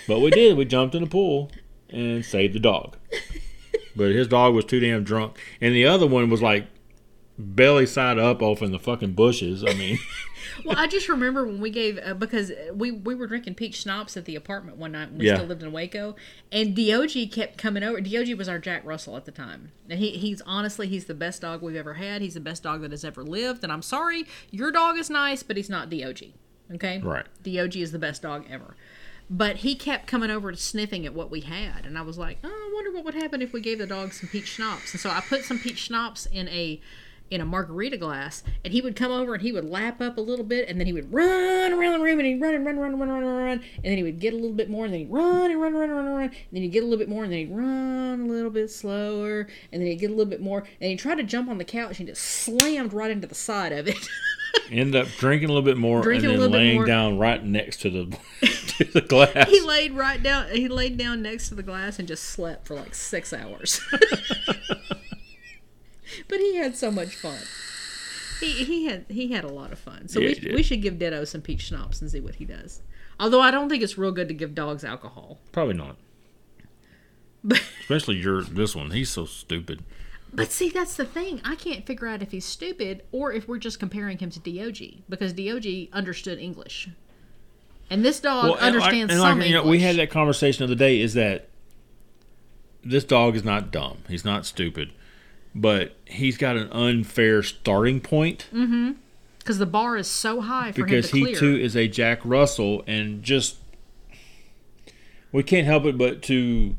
[0.07, 0.57] But we did.
[0.57, 1.51] We jumped in the pool
[1.89, 2.97] and saved the dog.
[3.95, 5.37] But his dog was too damn drunk.
[5.59, 6.67] And the other one was like
[7.37, 9.63] belly side up off in the fucking bushes.
[9.65, 9.97] I mean,
[10.65, 14.15] Well, I just remember when we gave uh, because we we were drinking peach schnapps
[14.17, 15.35] at the apartment one night when we Yeah.
[15.35, 16.15] still lived in Waco,
[16.51, 17.99] and Dog kept coming over.
[18.01, 21.41] Dog was our Jack Russell at the time, and he he's honestly he's the best
[21.41, 22.21] dog we've ever had.
[22.21, 23.63] He's the best dog that has ever lived.
[23.63, 26.33] And I'm sorry, your dog is nice, but he's not Dog.
[26.73, 27.25] Okay, Right.
[27.43, 28.75] Dog is the best dog ever.
[29.33, 32.39] But he kept coming over to sniffing at what we had, and I was like,
[32.43, 34.91] oh, I wonder what would happen if we gave the dog some peach schnapps.
[34.91, 36.81] And so I put some peach schnapps in a
[37.29, 40.21] in a margarita glass, and he would come over and he would lap up a
[40.21, 42.75] little bit, and then he would run around the room and he'd run and run,
[42.75, 44.83] and run, run, run, run, run, and then he would get a little bit more,
[44.83, 46.83] and then he'd run and run, and run, run, and run, and then he'd get
[46.83, 49.95] a little bit more, and then he'd run a little bit slower, and then he'd
[49.95, 52.21] get a little bit more, and he tried to jump on the couch and just
[52.21, 53.95] slammed right into the side of it.
[54.69, 57.89] ended up drinking a little bit more Drinking and then laying down right next to
[57.89, 58.17] the
[58.77, 59.49] to the glass.
[59.49, 60.49] he laid right down.
[60.49, 63.81] He laid down next to the glass and just slept for like six hours.
[66.27, 67.39] but he had so much fun.
[68.39, 70.07] He, he had he had a lot of fun.
[70.07, 72.81] So Yeah, we, we should give Ditto some peach schnapps and see what he does.
[73.19, 75.39] Although I don't think it's real good to give dogs alcohol.
[75.51, 75.97] Probably not.
[77.43, 78.91] But Especially your this one.
[78.91, 79.83] He's so stupid.
[80.33, 81.41] But see that's the thing.
[81.43, 85.03] I can't figure out if he's stupid or if we're just comparing him to Dog
[85.09, 86.89] because Dog understood English.
[87.89, 89.65] And this dog and like- understands and some like, you English.
[89.65, 91.01] know, we had that conversation the other day.
[91.01, 91.49] Is that
[92.83, 93.97] this dog is not dumb.
[94.07, 94.91] He's not stupid,
[95.53, 98.93] but he's got an unfair starting point mm-hmm.
[99.39, 101.33] because the bar is so high for because him to clear.
[101.33, 103.57] he too is a Jack Russell, and just
[105.33, 106.77] we can't help it but to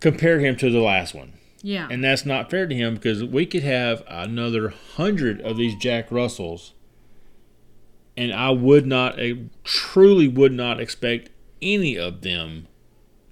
[0.00, 1.34] compare him to the last one.
[1.62, 1.88] Yeah.
[1.90, 6.10] And that's not fair to him because we could have another hundred of these Jack
[6.10, 6.72] Russells,
[8.16, 12.66] and I would not, I truly would not expect any of them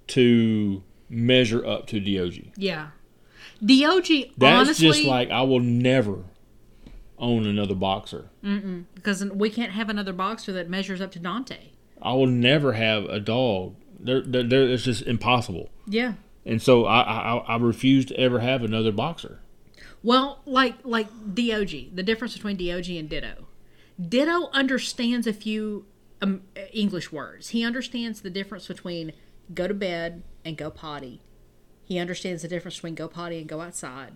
[0.07, 2.51] to measure up to Dog.
[2.55, 2.87] Yeah.
[3.63, 6.23] Dog That's honestly just like I will never
[7.19, 8.29] own another boxer.
[8.95, 11.69] because we can't have another boxer that measures up to Dante.
[12.01, 13.75] I will never have a dog.
[13.99, 15.69] They're, they're, they're, it's just impossible.
[15.85, 16.13] Yeah.
[16.45, 19.39] And so I, I I refuse to ever have another boxer.
[20.03, 23.47] Well, like like Dog, the difference between Dog and Ditto.
[23.99, 25.85] Ditto understands a few
[26.21, 26.41] um,
[26.73, 27.49] English words.
[27.49, 29.13] He understands the difference between
[29.53, 31.21] go to bed and go potty.
[31.83, 34.13] He understands the difference between go potty and go outside.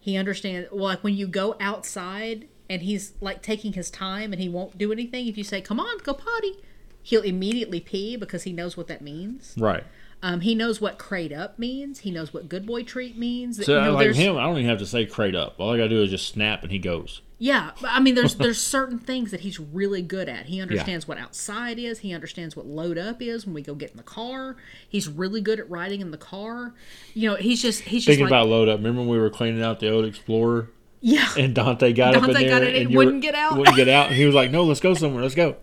[0.00, 4.40] He understands well, like when you go outside and he's like taking his time and
[4.40, 5.26] he won't do anything.
[5.26, 6.56] If you say, "Come on, go potty,"
[7.02, 9.54] he'll immediately pee because he knows what that means.
[9.58, 9.84] Right.
[10.22, 12.00] Um, he knows what crate up means.
[12.00, 13.64] He knows what good boy treat means.
[13.64, 15.56] So You know, like him, I don't even have to say crate up.
[15.58, 17.22] All I gotta do is just snap and he goes.
[17.40, 20.46] Yeah, I mean, there's there's certain things that he's really good at.
[20.46, 22.00] He understands what outside is.
[22.00, 24.56] He understands what load up is when we go get in the car.
[24.88, 26.74] He's really good at riding in the car.
[27.14, 28.78] You know, he's just he's just Thinking like about load up.
[28.78, 30.70] Remember when we were cleaning out the old Explorer
[31.00, 31.28] yeah.
[31.38, 33.56] and Dante got up in Dante there got in and you wouldn't get out.
[33.56, 34.08] Wouldn't get out.
[34.08, 35.22] And he was like, "No, let's go somewhere.
[35.22, 35.56] Let's go."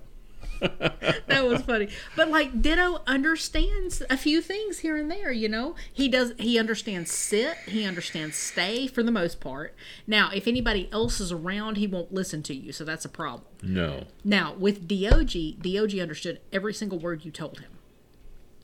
[1.28, 1.90] that was funny.
[2.16, 5.76] But like Ditto understands a few things here and there, you know?
[5.92, 9.76] He does he understands sit, he understands stay for the most part.
[10.08, 13.48] Now, if anybody else is around, he won't listen to you, so that's a problem.
[13.62, 14.06] No.
[14.24, 17.72] Now, with Dog, Dog understood every single word you told him.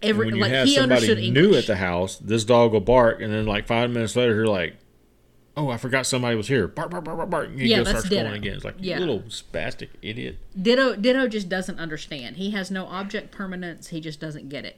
[0.02, 1.52] Every When you like have he understood somebody English.
[1.52, 4.48] new at the house, this dog will bark, and then like five minutes later, you're
[4.48, 4.78] like,
[5.57, 7.48] "Oh, I forgot somebody was here." Bark, bark, bark, bark, bark.
[7.49, 8.36] And he Yeah, goes, that's starts going Ditto.
[8.36, 8.56] again.
[8.56, 8.95] It's like Yeah.
[8.99, 10.38] you little spastic idiot.
[10.60, 12.38] Ditto Ditto just doesn't understand.
[12.38, 13.88] He has no object permanence.
[13.90, 14.78] He just doesn't get it.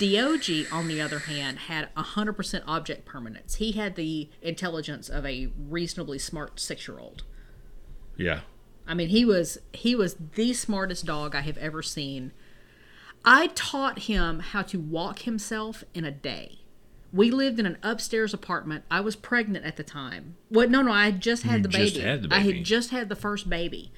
[0.00, 3.56] Dog, on the other hand, had 100% object permanence.
[3.56, 7.22] He had the intelligence of a reasonably smart six year old.
[8.16, 8.40] Yeah.
[8.86, 12.32] I mean, he was he was the smartest dog I have ever seen.
[13.24, 16.58] I taught him how to walk himself in a day.
[17.14, 18.84] We lived in an upstairs apartment.
[18.90, 20.34] I was pregnant at the time.
[20.50, 22.00] Well, no, no, I had just had the baby.
[22.00, 23.92] had the I had just had the first baby.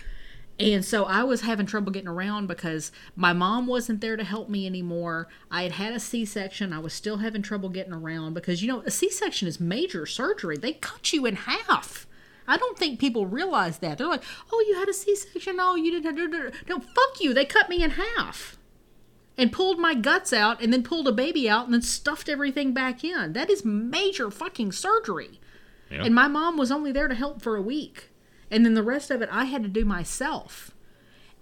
[0.61, 4.51] And so I was having trouble getting around because my mom wasn't there to help
[4.51, 5.29] me anymore.
[5.51, 6.75] I had had a C section.
[6.75, 10.05] I was still having trouble getting around because, you know, a C section is major
[10.05, 10.59] surgery.
[10.59, 12.07] They cut you in half.
[12.47, 13.97] I don't think people realize that.
[13.97, 15.57] They're like, oh, you had a C section.
[15.59, 16.69] Oh, you didn't.
[16.69, 17.33] No, fuck you.
[17.33, 18.59] They cut me in half
[19.39, 22.73] and pulled my guts out and then pulled a baby out and then stuffed everything
[22.73, 23.33] back in.
[23.35, 25.41] That is major fucking surgery.
[25.91, 26.05] Yeah.
[26.05, 28.11] And my mom was only there to help for a week.
[28.51, 30.73] And then the rest of it I had to do myself.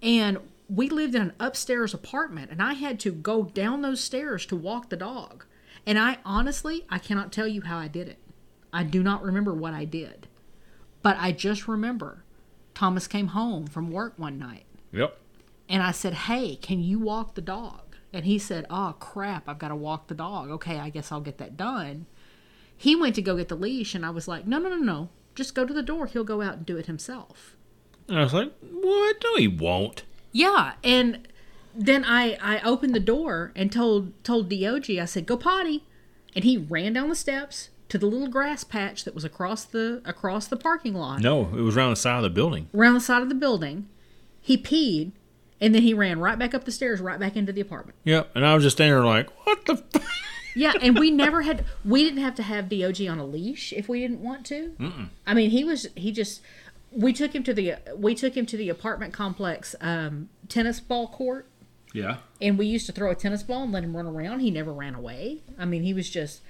[0.03, 0.39] And
[0.69, 4.57] we lived in an upstairs apartment and I had to go down those stairs to
[4.57, 5.45] walk the dog.
[5.87, 8.19] And I honestly, I cannot tell you how I did it.
[8.73, 10.27] I do not remember what I did.
[11.03, 12.25] But I just remember
[12.75, 15.17] Thomas came home from work one night Yep.
[15.69, 17.81] and I said, Hey, can you walk the dog?
[18.15, 20.49] And he said, Oh, crap, I've got to walk the dog.
[20.51, 22.07] Okay, I guess I'll get that done.
[22.77, 25.09] He went to go get the leash, and I was like, No, no, no, no.
[25.35, 26.07] Just go to the door.
[26.07, 27.57] He'll go out and do it himself.
[28.09, 29.17] And I was like, "What?
[29.25, 30.75] No, he won't." Yeah.
[30.85, 31.27] And
[31.75, 35.85] then I, I opened the door and told told Dog, I said, Go potty.
[36.37, 40.03] And he ran down the steps to the little grass patch that was across the
[40.05, 41.21] across the parking lot.
[41.21, 42.69] No, it was around the side of the building.
[42.75, 43.89] around the side of the building.
[44.41, 45.13] He peed,
[45.65, 47.97] and then he ran right back up the stairs, right back into the apartment.
[48.05, 48.31] Yep.
[48.35, 50.21] And I was just standing there like, "What the?" F-?
[50.55, 51.65] Yeah, and we never had.
[51.85, 54.75] We didn't have to have Dog on a leash if we didn't want to.
[54.79, 55.09] Mm-mm.
[55.27, 55.89] I mean, he was.
[55.97, 56.41] He just.
[56.93, 57.75] We took him to the.
[57.97, 61.49] We took him to the apartment complex um, tennis ball court,
[61.93, 62.19] Yeah.
[62.41, 64.41] and we used to throw a tennis ball and let him run around.
[64.41, 65.39] He never ran away.
[65.59, 66.41] I mean, he was just.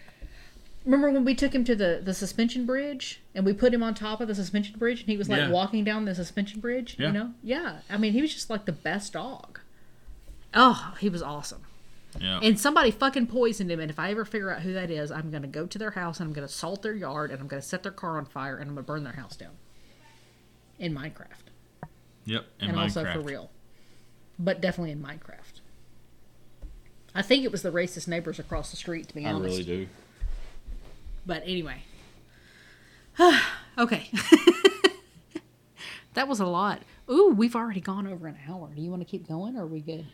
[0.85, 3.94] Remember when we took him to the, the suspension bridge and we put him on
[3.94, 5.51] top of the suspension bridge and he was like Yeah.
[5.51, 6.97] walking down the suspension bridge?
[6.98, 7.06] Yeah.
[7.06, 7.31] You know?
[7.43, 7.78] Yeah.
[7.89, 9.61] I mean, he was just like the best dog.
[10.52, 11.62] Oh, he was awesome.
[12.20, 12.39] Yeah.
[12.43, 13.81] And somebody fucking poisoned him.
[13.81, 15.93] And if I ever figure out who that is, I'm going to go to their
[15.93, 18.19] house and I'm going to salt their yard and I'm going to set their car
[18.19, 19.52] on fire and I'm going to burn their house down.
[20.78, 21.48] In Minecraft.
[22.27, 22.44] yep.
[22.61, 22.82] And, And, Minecraft.
[22.82, 23.51] also for real.
[24.39, 25.61] But definitely in Minecraft.
[27.15, 29.44] I think it was the racist neighbors across the street, to be honest.
[29.44, 29.89] I really do.
[31.27, 31.83] But anyway.
[33.79, 34.11] okay.
[36.15, 36.83] that was a lot.
[37.11, 38.71] Ooh, we've already gone over an hour.
[38.75, 40.07] Do you want to keep going or are we good?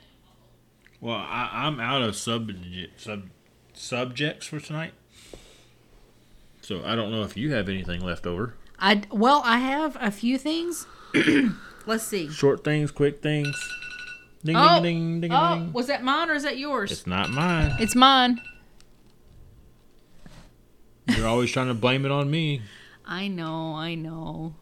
[1.00, 2.50] Well, I, I'm out of sub,
[2.96, 3.28] sub
[3.72, 4.92] subjects for tonight,
[6.60, 8.54] so I don't know if you have anything left over.
[8.78, 10.86] I well, I have a few things.
[11.86, 12.28] Let's see.
[12.28, 13.56] Short things, quick things.
[14.44, 14.84] Ding Oh, ding
[15.20, 15.72] ding ding oh, ding.
[15.72, 16.92] was that mine or is that yours?
[16.92, 17.76] It's not mine.
[17.78, 18.38] It's mine.
[21.16, 22.62] You're always trying to blame it on me.
[23.06, 24.54] I know, I know.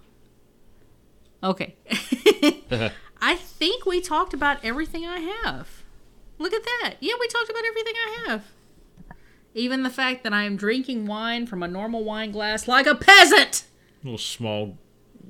[1.43, 1.77] Okay.
[3.21, 5.83] I think we talked about everything I have.
[6.39, 6.95] Look at that.
[7.01, 8.45] Yeah, we talked about everything I have.
[9.55, 12.95] Even the fact that I am drinking wine from a normal wine glass like a
[12.95, 13.65] peasant.
[14.05, 14.79] Little small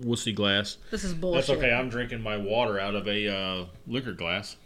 [0.01, 0.77] wussy glass.
[0.90, 1.47] This is bullshit.
[1.47, 1.73] That's okay.
[1.73, 4.57] I'm drinking my water out of a uh, liquor glass.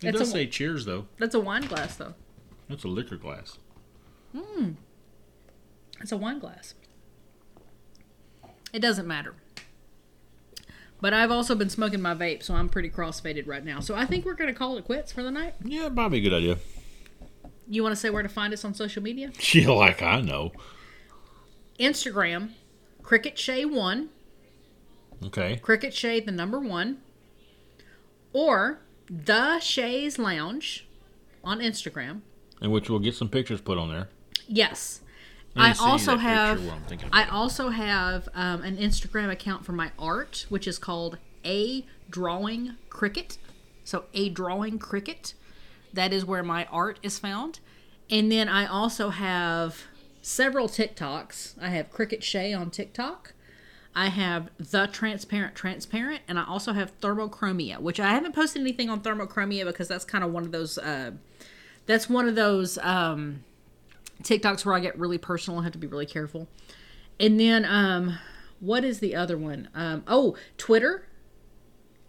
[0.00, 1.06] It That's does a- say cheers though.
[1.18, 2.14] That's a wine glass, though.
[2.68, 3.58] That's a liquor glass.
[6.00, 6.74] It's a wine glass.
[8.72, 9.34] It doesn't matter.
[11.00, 13.80] But I've also been smoking my vape, so I'm pretty crossfaded right now.
[13.80, 15.54] So I think we're going to call it quits for the night.
[15.64, 16.58] Yeah, probably a good idea.
[17.68, 19.30] You want to say where to find us on social media?
[19.54, 20.52] Yeah, like I know.
[21.78, 22.50] Instagram,
[23.02, 24.10] Cricket Shay One,
[25.24, 25.56] Okay.
[25.58, 26.98] Cricket Shay the number one,
[28.32, 30.86] or the Shay's Lounge
[31.44, 32.20] on Instagram.
[32.62, 34.08] In which we'll get some pictures put on there.
[34.46, 35.00] Yes,
[35.56, 36.64] I also have.
[36.64, 40.78] while I'm thinking I also have um, an Instagram account for my art, which is
[40.78, 43.38] called A Drawing Cricket.
[43.84, 45.34] So A Drawing Cricket.
[45.92, 47.58] That is where my art is found.
[48.10, 49.82] And then I also have
[50.22, 51.60] several TikToks.
[51.60, 53.34] I have Cricket Shay on TikTok.
[53.94, 58.88] I have the transparent transparent, and I also have thermochromia, which I haven't posted anything
[58.88, 60.78] on thermochromia because that's kind of one of those.
[60.78, 61.12] Uh,
[61.86, 63.42] that's one of those um,
[64.22, 65.60] TikToks where I get really personal.
[65.60, 66.48] I have to be really careful.
[67.18, 68.18] And then, um,
[68.60, 69.68] what is the other one?
[69.74, 71.06] Um, oh, Twitter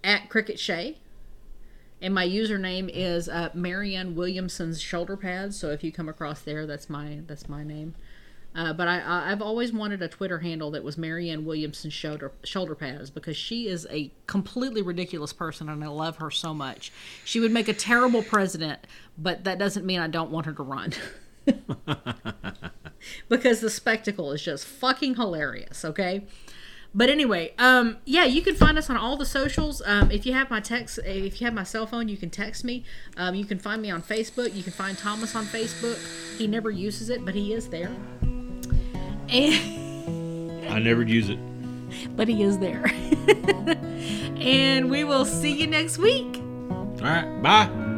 [0.03, 0.97] at Cricket Shay.
[2.01, 5.57] And my username is uh, Marianne Williamson's shoulder pads.
[5.57, 7.95] So if you come across there, that's my that's my name.
[8.53, 12.75] Uh, but I, I've always wanted a Twitter handle that was Marianne Williamson's shoulder shoulder
[12.75, 16.91] pads because she is a completely ridiculous person and I love her so much.
[17.23, 18.79] She would make a terrible president,
[19.17, 20.93] but that doesn't mean I don't want her to run.
[23.29, 25.83] because the spectacle is just fucking hilarious.
[25.85, 26.25] Okay.
[26.93, 29.81] But anyway, um, yeah, you can find us on all the socials.
[29.85, 32.65] Um, if you have my text, if you have my cell phone, you can text
[32.65, 32.83] me.
[33.15, 34.53] Um, you can find me on Facebook.
[34.53, 35.97] You can find Thomas on Facebook.
[36.37, 37.91] He never uses it, but he is there.
[39.29, 41.39] And I never use it.
[42.15, 42.85] but he is there.
[44.37, 46.41] and we will see you next week.
[46.69, 47.41] All right.
[47.41, 47.90] Bye.